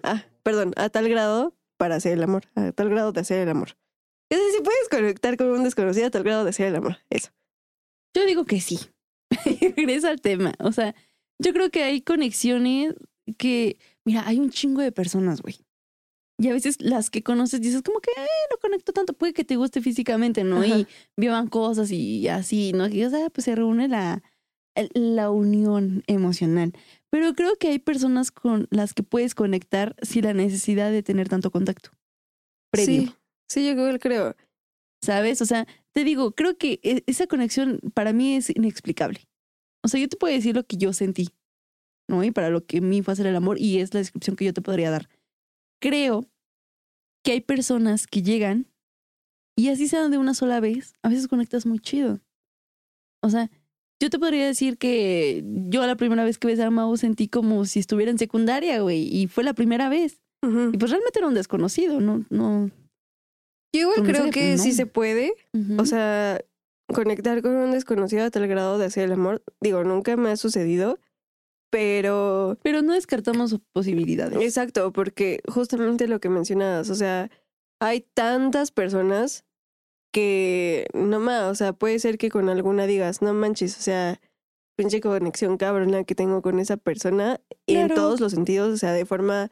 Ah, 0.03 0.25
perdón, 0.43 0.73
a 0.75 0.89
tal 0.89 1.09
grado 1.09 1.55
para 1.77 1.95
hacer 1.95 2.13
el 2.13 2.23
amor. 2.23 2.43
A 2.55 2.71
tal 2.71 2.89
grado 2.89 3.11
de 3.11 3.21
hacer 3.21 3.39
el 3.39 3.49
amor. 3.49 3.77
Es 4.33 4.39
decir, 4.39 4.57
si 4.57 4.63
puedes 4.63 4.89
conectar 4.89 5.37
con 5.37 5.47
un 5.49 5.63
desconocido 5.63 6.07
a 6.07 6.09
tal 6.09 6.23
grado 6.23 6.43
de 6.43 6.49
hacer 6.49 6.67
el 6.67 6.75
amor. 6.75 6.97
Eso. 7.11 7.29
Yo 8.15 8.25
digo 8.25 8.45
que 8.45 8.61
sí. 8.61 8.79
Regresa 9.77 10.09
al 10.09 10.21
tema. 10.21 10.53
O 10.59 10.71
sea, 10.71 10.95
yo 11.39 11.53
creo 11.53 11.69
que 11.69 11.83
hay 11.83 12.01
conexiones 12.01 12.95
que, 13.37 13.77
mira, 14.05 14.23
hay 14.27 14.39
un 14.39 14.49
chingo 14.49 14.81
de 14.81 14.91
personas, 14.91 15.41
güey. 15.41 15.57
Y 16.39 16.47
a 16.47 16.53
veces 16.53 16.81
las 16.81 17.11
que 17.11 17.21
conoces 17.21 17.61
dices 17.61 17.83
como 17.83 17.99
que 17.99 18.09
"Eh, 18.09 18.27
no 18.49 18.57
conecto 18.57 18.91
tanto, 18.91 19.13
puede 19.13 19.33
que 19.33 19.43
te 19.43 19.55
guste 19.55 19.81
físicamente, 19.81 20.43
¿no? 20.43 20.61
Ajá. 20.61 20.79
Y 20.79 20.87
vivan 21.15 21.47
cosas 21.47 21.91
y 21.91 22.27
así, 22.27 22.73
¿no? 22.73 22.87
Y 22.87 23.03
o 23.03 23.09
sea, 23.11 23.29
pues 23.29 23.45
se 23.45 23.55
reúne 23.55 23.87
la, 23.87 24.23
la 24.95 25.29
unión 25.29 26.03
emocional. 26.07 26.73
Pero 27.11 27.35
creo 27.35 27.55
que 27.57 27.67
hay 27.67 27.77
personas 27.77 28.31
con 28.31 28.67
las 28.71 28.95
que 28.95 29.03
puedes 29.03 29.35
conectar 29.35 29.95
sin 30.01 30.25
la 30.25 30.33
necesidad 30.33 30.91
de 30.91 31.03
tener 31.03 31.29
tanto 31.29 31.51
contacto. 31.51 31.91
Previo. 32.71 33.01
Sí, 33.03 33.13
sí, 33.49 33.65
yo 33.65 33.71
igual 33.71 33.99
creo. 33.99 34.35
¿Sabes? 35.03 35.41
O 35.41 35.45
sea, 35.45 35.67
te 35.91 36.03
digo, 36.03 36.31
creo 36.31 36.57
que 36.57 36.79
e- 36.83 37.03
esa 37.07 37.27
conexión 37.27 37.79
para 37.93 38.13
mí 38.13 38.35
es 38.35 38.49
inexplicable. 38.49 39.27
O 39.83 39.89
sea, 39.89 39.99
yo 39.99 40.07
te 40.07 40.17
puedo 40.17 40.33
decir 40.33 40.55
lo 40.55 40.63
que 40.63 40.77
yo 40.77 40.93
sentí, 40.93 41.29
¿no? 42.09 42.23
Y 42.23 42.31
para 42.31 42.49
lo 42.49 42.65
que 42.65 42.77
a 42.77 42.81
mí 42.81 43.01
fue 43.01 43.11
hacer 43.11 43.27
el 43.27 43.35
amor, 43.35 43.59
y 43.59 43.79
es 43.79 43.93
la 43.93 43.99
descripción 43.99 44.35
que 44.35 44.45
yo 44.45 44.53
te 44.53 44.61
podría 44.61 44.91
dar. 44.91 45.09
Creo 45.81 46.25
que 47.23 47.33
hay 47.33 47.41
personas 47.41 48.07
que 48.07 48.21
llegan 48.21 48.67
y 49.57 49.69
así 49.69 49.87
sean 49.87 50.09
de 50.11 50.17
una 50.17 50.33
sola 50.33 50.59
vez, 50.59 50.93
a 51.03 51.09
veces 51.09 51.27
conectas 51.27 51.65
muy 51.65 51.79
chido. 51.79 52.21
O 53.21 53.29
sea, 53.29 53.51
yo 54.01 54.09
te 54.09 54.19
podría 54.19 54.45
decir 54.45 54.77
que 54.77 55.43
yo 55.45 55.85
la 55.85 55.95
primera 55.95 56.23
vez 56.23 56.37
que 56.37 56.47
besé 56.47 56.63
a 56.63 56.71
Mau 56.71 56.95
sentí 56.97 57.27
como 57.27 57.65
si 57.65 57.79
estuviera 57.79 58.11
en 58.11 58.17
secundaria, 58.17 58.81
güey, 58.81 59.07
y 59.13 59.27
fue 59.27 59.43
la 59.43 59.53
primera 59.53 59.89
vez. 59.89 60.21
Y 60.43 60.77
pues 60.77 60.91
realmente 60.91 61.19
era 61.19 61.27
un 61.27 61.35
desconocido, 61.35 62.01
¿no? 62.01 62.25
no 62.29 62.69
Yo 63.73 63.81
igual 63.81 64.03
creo 64.03 64.29
que 64.29 64.57
sí 64.57 64.71
se 64.71 64.85
puede. 64.85 65.33
O 65.77 65.85
sea, 65.85 66.39
conectar 66.93 67.41
con 67.41 67.55
un 67.55 67.71
desconocido 67.71 68.23
a 68.23 68.29
tal 68.29 68.47
grado 68.47 68.77
de 68.77 68.85
hacer 68.85 69.05
el 69.05 69.13
amor, 69.13 69.43
digo, 69.61 69.83
nunca 69.83 70.15
me 70.15 70.29
ha 70.29 70.37
sucedido, 70.37 70.99
pero 71.71 72.57
Pero 72.61 72.81
no 72.83 72.93
descartamos 72.93 73.59
posibilidades. 73.71 74.39
exacto, 74.41 74.93
porque 74.93 75.41
justamente 75.47 76.07
lo 76.07 76.19
que 76.19 76.29
mencionabas, 76.29 76.89
o 76.91 76.95
sea, 76.95 77.31
hay 77.79 78.01
tantas 78.13 78.71
personas 78.71 79.43
que 80.13 80.85
no 80.93 81.19
más, 81.19 81.51
o 81.51 81.55
sea, 81.55 81.73
puede 81.73 81.97
ser 81.97 82.19
que 82.19 82.29
con 82.29 82.47
alguna 82.49 82.85
digas, 82.85 83.23
no 83.23 83.33
manches, 83.33 83.75
o 83.79 83.81
sea, 83.81 84.21
pinche 84.77 85.01
conexión 85.01 85.57
cabrona 85.57 86.03
que 86.03 86.13
tengo 86.13 86.43
con 86.43 86.59
esa 86.59 86.77
persona 86.77 87.41
y 87.65 87.77
en 87.77 87.89
todos 87.89 88.19
los 88.19 88.33
sentidos, 88.33 88.71
o 88.71 88.77
sea, 88.77 88.91
de 88.93 89.05
forma 89.05 89.49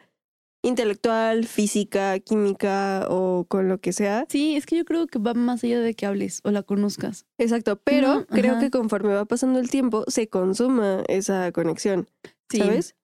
intelectual, 0.64 1.46
física, 1.46 2.20
química 2.20 3.08
o 3.10 3.46
con 3.48 3.68
lo 3.68 3.80
que 3.80 3.94
sea. 3.94 4.26
Sí, 4.30 4.56
es 4.56 4.66
que 4.66 4.78
yo 4.78 4.86
creo 4.86 5.08
que 5.08 5.20
va 5.20 5.34
más 5.34 5.64
allá 5.64 5.80
de 5.80 5.94
que 5.96 6.06
hables 6.06 6.42
o 6.44 6.52
la 6.52 6.64
conozcas. 6.64 7.26
Exacto, 7.38 7.82
pero 7.84 8.26
creo 8.28 8.54
ajá. 8.54 8.62
que 8.62 8.70
conforme 8.72 9.14
va 9.14 9.26
pasando 9.26 9.60
el 9.60 9.70
tiempo 9.70 10.04
se 10.08 10.28
consuma 10.28 11.04
esa 11.08 11.52
conexión, 11.52 12.08
Sí. 12.50 12.60
¿sabes? 12.60 12.96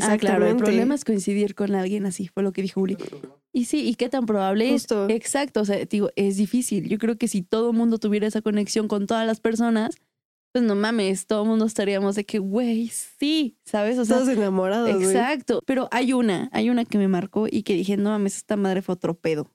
Ah, 0.00 0.16
claro, 0.16 0.46
el 0.46 0.56
problema 0.56 0.94
es 0.94 1.04
coincidir 1.04 1.54
con 1.54 1.74
alguien 1.74 2.06
así, 2.06 2.28
fue 2.28 2.42
lo 2.42 2.52
que 2.52 2.62
dijo 2.62 2.80
Uli. 2.80 2.96
Y 3.52 3.66
sí, 3.66 3.86
¿y 3.86 3.96
qué 3.96 4.08
tan 4.08 4.24
probable 4.24 4.70
Justo. 4.70 5.06
es? 5.08 5.14
Exacto, 5.14 5.60
o 5.60 5.64
sea, 5.66 5.84
digo, 5.84 6.08
es 6.16 6.38
difícil. 6.38 6.88
Yo 6.88 6.98
creo 6.98 7.18
que 7.18 7.28
si 7.28 7.42
todo 7.42 7.70
el 7.70 7.76
mundo 7.76 7.98
tuviera 7.98 8.26
esa 8.26 8.40
conexión 8.40 8.88
con 8.88 9.06
todas 9.06 9.26
las 9.26 9.40
personas, 9.40 9.94
pues 10.54 10.62
no 10.62 10.76
mames, 10.76 11.26
todo 11.26 11.42
el 11.42 11.48
mundo 11.48 11.64
estaríamos 11.64 12.14
de 12.14 12.24
que, 12.24 12.38
güey, 12.38 12.86
sí, 12.86 13.58
¿sabes? 13.64 13.98
O 13.98 14.04
sea, 14.04 14.18
Todos 14.18 14.28
enamorados, 14.28 14.88
güey. 14.88 15.04
exacto. 15.04 15.60
Pero 15.66 15.88
hay 15.90 16.12
una, 16.12 16.48
hay 16.52 16.70
una 16.70 16.84
que 16.84 16.96
me 16.96 17.08
marcó 17.08 17.48
y 17.50 17.64
que 17.64 17.74
dije, 17.74 17.96
no 17.96 18.10
mames, 18.10 18.36
esta 18.36 18.56
madre 18.56 18.80
fue 18.80 18.92
otro 18.92 19.18
pedo. 19.18 19.50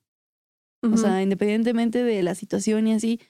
O 0.82 0.98
sea, 0.98 1.22
independientemente 1.22 2.04
de 2.04 2.22
la 2.22 2.36
situación 2.36 2.86
y 2.88 2.94
así, 2.94 3.22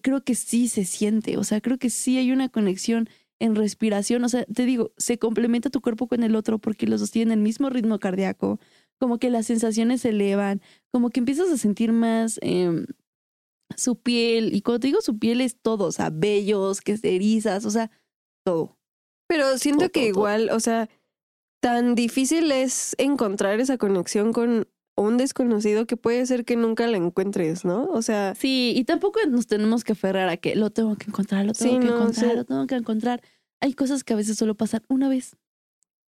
creo 0.00 0.22
que 0.22 0.36
sí 0.36 0.68
se 0.68 0.84
siente. 0.84 1.38
O 1.38 1.42
sea, 1.42 1.60
creo 1.60 1.76
que 1.76 1.90
sí 1.90 2.18
hay 2.18 2.30
una 2.30 2.50
conexión 2.50 3.08
en 3.40 3.56
respiración. 3.56 4.22
O 4.22 4.28
sea, 4.28 4.44
te 4.44 4.64
digo, 4.64 4.92
se 4.96 5.18
complementa 5.18 5.70
tu 5.70 5.80
cuerpo 5.80 6.06
con 6.06 6.22
el 6.22 6.36
otro 6.36 6.60
porque 6.60 6.86
los 6.86 7.00
dos 7.00 7.10
tienen 7.10 7.38
el 7.38 7.42
mismo 7.42 7.68
ritmo 7.68 7.98
cardíaco, 7.98 8.60
como 9.00 9.18
que 9.18 9.28
las 9.28 9.46
sensaciones 9.46 10.02
se 10.02 10.10
elevan, 10.10 10.60
como 10.92 11.10
que 11.10 11.18
empiezas 11.18 11.50
a 11.50 11.56
sentir 11.56 11.90
más 11.90 12.38
em, 12.42 12.86
su 13.76 13.96
piel. 14.00 14.54
Y 14.54 14.62
cuando 14.62 14.80
te 14.80 14.86
digo 14.88 15.00
su 15.00 15.18
piel 15.18 15.40
es 15.40 15.60
todo, 15.60 15.84
o 15.86 15.92
sea, 15.92 16.10
vellos, 16.10 16.80
que 16.80 16.96
se 16.96 17.14
erizas, 17.14 17.64
o 17.64 17.70
sea, 17.70 17.90
todo. 18.44 18.76
Pero 19.28 19.58
siento 19.58 19.80
Todo, 19.86 19.92
que 19.92 20.00
todo, 20.00 20.12
todo. 20.12 20.18
igual, 20.20 20.50
o 20.50 20.60
sea, 20.60 20.88
tan 21.60 21.94
difícil 21.94 22.50
es 22.52 22.94
encontrar 22.98 23.60
esa 23.60 23.76
conexión 23.78 24.32
con 24.32 24.68
un 24.96 25.16
desconocido 25.16 25.86
que 25.86 25.96
puede 25.96 26.26
ser 26.26 26.44
que 26.44 26.56
nunca 26.56 26.86
la 26.88 26.96
encuentres, 26.96 27.64
¿no? 27.64 27.84
O 27.86 28.02
sea, 28.02 28.34
Sí, 28.34 28.72
y 28.76 28.84
tampoco 28.84 29.20
nos 29.28 29.46
tenemos 29.46 29.84
que 29.84 29.92
aferrar 29.92 30.28
a 30.28 30.36
que 30.38 30.56
lo 30.56 30.70
tengo 30.70 30.96
que 30.96 31.06
encontrar, 31.08 31.44
lo 31.46 31.52
tengo 31.52 31.74
Sí, 31.74 31.78
que 31.80 31.86
no, 31.86 31.96
encontrar, 31.96 32.30
sí. 32.30 32.36
lo 32.36 32.44
tengo 32.44 32.66
que 32.66 32.74
encontrar. 32.74 33.22
Hay 33.60 33.74
cosas 33.74 34.02
que 34.02 34.12
a 34.14 34.16
veces 34.16 34.36
solo 34.38 34.56
pasan 34.56 34.82
una 34.88 35.08
vez 35.08 35.36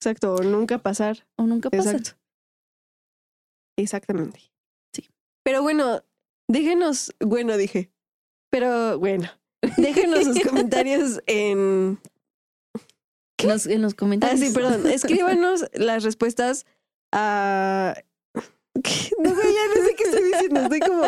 exacto, 0.01 0.33
o 0.35 0.43
nunca 0.43 0.77
pasar. 0.81 1.27
o 1.35 1.43
nunca 1.43 1.69
pasan. 1.69 1.97
Exacto. 1.97 2.19
Exactamente. 3.77 4.39
Sí. 4.93 5.07
Pero 5.43 5.61
bueno, 5.61 6.03
déjenos, 6.49 7.15
bueno, 7.21 7.55
dije, 7.55 7.89
pero 8.49 8.99
bueno, 8.99 9.29
déjenos 9.77 10.25
sus 10.25 10.39
comentarios 10.47 11.21
en... 11.27 11.97
Los, 13.45 13.67
en 13.67 13.81
los 13.81 13.93
Ah, 13.93 13.97
comentarios. 13.97 14.39
sí, 14.41 14.53
perdón, 14.53 14.85
escríbanos 14.87 15.65
las 15.73 16.03
respuestas 16.03 16.65
a... 17.13 17.95
¿Qué? 18.83 18.93
No, 19.17 19.29
ya 19.31 19.35
no 19.35 19.85
sé 19.87 19.95
qué 19.97 20.03
estoy 20.03 20.23
diciendo, 20.23 20.59
estoy 20.61 20.79
como... 20.79 21.03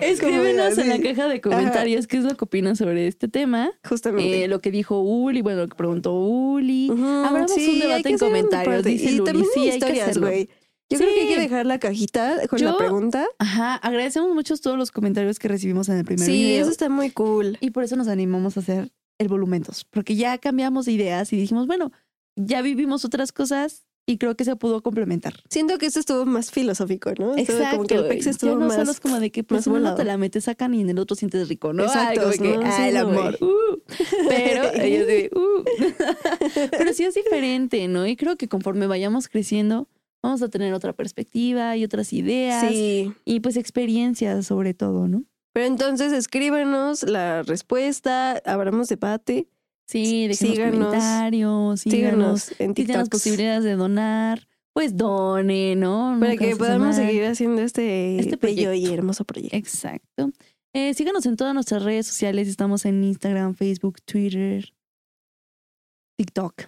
Escríbenos 0.00 0.78
en 0.78 0.88
la 0.88 1.00
caja 1.00 1.28
de 1.28 1.40
comentarios 1.40 2.06
qué 2.06 2.16
es 2.18 2.24
lo 2.24 2.36
que 2.36 2.44
opinan 2.44 2.76
sobre 2.76 3.06
este 3.06 3.28
tema. 3.28 3.70
Justamente. 3.88 4.44
Eh, 4.44 4.48
lo 4.48 4.60
que 4.60 4.70
dijo 4.70 5.00
Uli, 5.00 5.42
bueno, 5.42 5.62
lo 5.62 5.68
que 5.68 5.76
preguntó 5.76 6.12
Uli. 6.14 6.90
Ujú, 6.90 7.04
abramos 7.04 7.52
un 7.52 7.58
hay 7.58 7.80
debate 7.80 8.08
en 8.08 8.14
un 8.14 8.18
comentarios, 8.18 8.84
dice 8.84 9.04
Y 9.10 9.16
Luli. 9.16 9.24
también 9.32 9.48
Sí, 9.54 9.60
hay 9.60 9.68
historias, 9.68 10.18
güey. 10.18 10.48
Yo 10.90 10.98
creo 10.98 11.10
que 11.14 11.20
hay 11.20 11.28
Sí. 11.28 11.34
que 11.34 11.40
dejar 11.40 11.66
la 11.66 11.78
cajita 11.78 12.46
con 12.48 12.62
la 12.62 12.76
pregunta. 12.76 13.26
Ajá, 13.38 13.74
agradecemos 13.76 14.34
mucho 14.34 14.56
todos 14.56 14.76
los 14.78 14.90
comentarios 14.92 15.38
que 15.38 15.48
recibimos 15.48 15.88
en 15.88 15.96
el 15.98 16.04
primer 16.04 16.26
Sí, 16.26 16.32
video. 16.32 16.62
eso 16.62 16.70
está 16.70 16.88
muy 16.88 17.10
cool. 17.10 17.56
Y 17.60 17.70
por 17.70 17.84
eso 17.84 17.96
nos 17.96 18.08
animamos 18.08 18.56
a 18.56 18.60
hacer 18.60 18.92
el 19.18 19.28
volumen 19.28 19.62
2, 19.62 19.86
porque 19.90 20.14
ya 20.16 20.36
cambiamos 20.38 20.86
de 20.86 20.92
ideas 20.92 21.32
y 21.32 21.36
dijimos, 21.36 21.66
bueno, 21.66 21.90
ya 22.36 22.62
vivimos 22.62 23.04
otras 23.04 23.32
cosas 23.32 23.86
y 24.06 24.18
creo 24.18 24.36
que 24.36 24.44
se 24.44 24.54
pudo 24.56 24.82
complementar. 24.82 25.34
Siento 25.48 25.78
que 25.78 25.86
esto 25.86 26.00
estuvo 26.00 26.26
más 26.26 26.50
filosófico, 26.50 27.12
¿no? 27.18 27.34
Estuvo 27.36 27.56
Exacto. 27.56 27.76
Como 27.78 27.88
que 27.88 27.94
el 27.94 28.06
pex 28.08 28.24
ya 28.26 28.30
estuvo 28.32 28.56
no 28.56 28.66
más... 28.66 28.74
solo 28.74 28.90
es 28.90 29.00
como 29.00 29.18
de 29.20 29.30
que 29.32 29.42
pues 29.44 29.66
uno 29.66 29.76
volado. 29.76 29.96
te 29.96 30.04
la 30.04 30.18
metes, 30.18 30.44
sacan 30.44 30.74
y 30.74 30.82
en 30.82 30.90
el 30.90 30.98
otro 30.98 31.16
sientes 31.16 31.48
rico, 31.48 31.72
¿no? 31.72 31.84
Exacto, 31.84 32.28
Ay, 32.28 32.36
como 32.38 32.60
que, 32.60 32.66
ah, 32.66 32.76
sí, 32.76 32.82
el 32.88 32.96
amor. 32.98 33.38
uh. 33.40 33.80
Pero 34.28 34.74
ellos 34.74 35.06
de, 35.06 35.30
uh. 35.34 35.64
Pero 36.76 36.92
sí 36.92 37.04
es 37.04 37.14
diferente, 37.14 37.88
¿no? 37.88 38.06
Y 38.06 38.16
creo 38.16 38.36
que 38.36 38.48
conforme 38.48 38.86
vayamos 38.86 39.28
creciendo, 39.28 39.88
vamos 40.24 40.42
a 40.42 40.48
tener 40.48 40.72
otra 40.74 40.92
perspectiva 40.92 41.76
y 41.76 41.84
otras 41.84 42.12
ideas 42.12 42.68
Sí. 42.70 43.12
y 43.24 43.40
pues 43.40 43.56
experiencias 43.56 44.46
sobre 44.46 44.74
todo, 44.74 45.06
¿no? 45.06 45.24
Pero 45.52 45.66
entonces 45.66 46.12
escríbanos 46.12 47.02
la 47.04 47.42
respuesta, 47.44 48.40
abramos 48.44 48.88
debate, 48.88 49.48
Sí, 49.86 50.32
Síganos. 50.34 50.78
comentarios, 50.88 51.80
síganos. 51.82 52.42
síganos 52.42 52.60
en 52.60 52.68
Si 52.70 52.74
TikTok. 52.86 53.08
posibilidades 53.10 53.64
de 53.64 53.76
donar, 53.76 54.48
pues 54.72 54.96
done, 54.96 55.76
¿no? 55.76 56.16
Para 56.18 56.32
Nunca 56.32 56.44
que 56.46 56.56
podamos 56.56 56.96
seguir 56.96 57.26
haciendo 57.26 57.60
este, 57.60 58.18
Este 58.18 58.36
bello 58.36 58.72
y 58.72 58.86
hermoso 58.86 59.24
proyecto. 59.26 59.54
Exacto. 59.56 60.32
Eh, 60.72 60.94
síganos 60.94 61.26
en 61.26 61.36
todas 61.36 61.52
nuestras 61.54 61.82
redes 61.84 62.06
sociales. 62.06 62.48
Estamos 62.48 62.86
en 62.86 63.04
Instagram, 63.04 63.54
Facebook, 63.54 64.00
Twitter, 64.06 64.72
TikTok. 66.18 66.62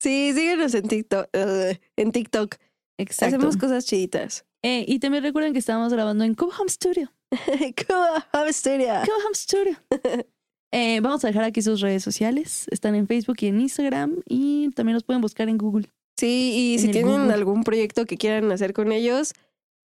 Sí, 0.00 0.32
síganos 0.34 0.74
en 0.74 0.88
TikTok. 0.88 1.28
uh, 1.34 1.74
en 1.96 2.12
TikTok. 2.12 2.56
Exacto. 2.98 3.36
Hacemos 3.36 3.56
cosas 3.56 3.84
chiditas. 3.86 4.44
Eh, 4.62 4.84
y 4.88 4.98
también 4.98 5.22
recuerden 5.22 5.52
que 5.52 5.58
estamos 5.58 5.92
grabando 5.92 6.24
en 6.24 6.34
Cuba 6.34 6.54
Home 6.58 6.70
Studio. 6.70 7.12
Cool, 7.86 8.22
Home 8.32 8.52
Studio. 8.52 8.88
Cuba 9.04 9.16
Home 9.26 9.34
Studio. 9.34 9.76
Eh, 10.72 11.00
vamos 11.00 11.24
a 11.24 11.26
dejar 11.26 11.42
aquí 11.42 11.62
sus 11.62 11.80
redes 11.80 12.04
sociales. 12.04 12.66
Están 12.70 12.94
en 12.94 13.08
Facebook 13.08 13.38
y 13.40 13.48
en 13.48 13.60
Instagram. 13.60 14.22
Y 14.28 14.70
también 14.70 14.94
los 14.94 15.02
pueden 15.02 15.20
buscar 15.20 15.48
en 15.48 15.58
Google. 15.58 15.90
Sí, 16.16 16.52
y 16.54 16.74
En 16.74 16.78
si 16.78 16.88
tienen 16.92 17.22
Google. 17.22 17.34
algún 17.34 17.64
proyecto 17.64 18.06
que 18.06 18.16
quieran 18.16 18.52
hacer 18.52 18.72
con 18.72 18.92
ellos, 18.92 19.32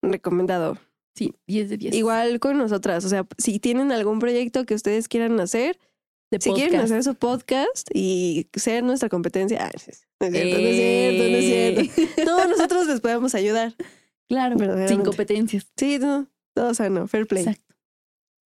recomendado. 0.01 0.77
Sí, 1.15 1.35
10 1.47 1.69
de 1.71 1.77
10. 1.77 1.95
Igual 1.95 2.39
con 2.39 2.57
nosotras. 2.57 3.03
O 3.03 3.09
sea, 3.09 3.27
si 3.37 3.59
tienen 3.59 3.91
algún 3.91 4.19
proyecto 4.19 4.65
que 4.65 4.73
ustedes 4.73 5.09
quieran 5.09 5.37
hacer, 5.41 5.77
de 6.31 6.39
si 6.39 6.51
quieren 6.51 6.79
hacer 6.79 7.03
su 7.03 7.15
podcast 7.15 7.89
y 7.93 8.47
ser 8.53 8.83
nuestra 8.83 9.09
competencia, 9.09 9.65
ah, 9.65 9.71
no 9.71 10.27
es 10.27 10.33
cierto, 10.33 10.59
no 10.59 10.67
es 10.67 10.75
cierto, 10.75 11.23
no 11.23 11.37
es 11.37 11.45
cierto, 11.45 11.81
no 11.81 11.81
es 11.81 11.95
cierto. 11.95 12.21
Eh, 12.21 12.25
No, 12.25 12.47
nosotros 12.47 12.87
les 12.87 13.01
podemos 13.01 13.33
ayudar. 13.35 13.75
Claro, 14.27 14.57
sin 14.87 15.01
competencias. 15.01 15.67
Sí, 15.75 15.97
no, 15.97 16.27
todo 16.53 16.73
sano, 16.73 17.07
fair 17.07 17.25
play. 17.25 17.43
Exacto. 17.43 17.75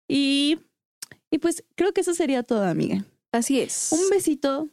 Y, 0.09 0.59
y 1.31 1.39
pues 1.39 1.65
creo 1.75 1.93
que 1.93 2.03
eso 2.03 2.15
sería 2.15 2.43
todo, 2.43 2.65
amiga. 2.65 3.05
Así 3.33 3.59
es. 3.61 3.91
Un 3.91 4.11
besito 4.11 4.69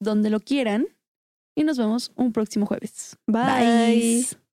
donde 0.00 0.28
lo 0.28 0.40
quieran 0.40 0.86
y 1.56 1.64
nos 1.64 1.78
vemos 1.78 2.12
un 2.16 2.32
próximo 2.32 2.66
jueves. 2.66 3.16
Bye. 3.26 3.44
Bye. 3.44 4.43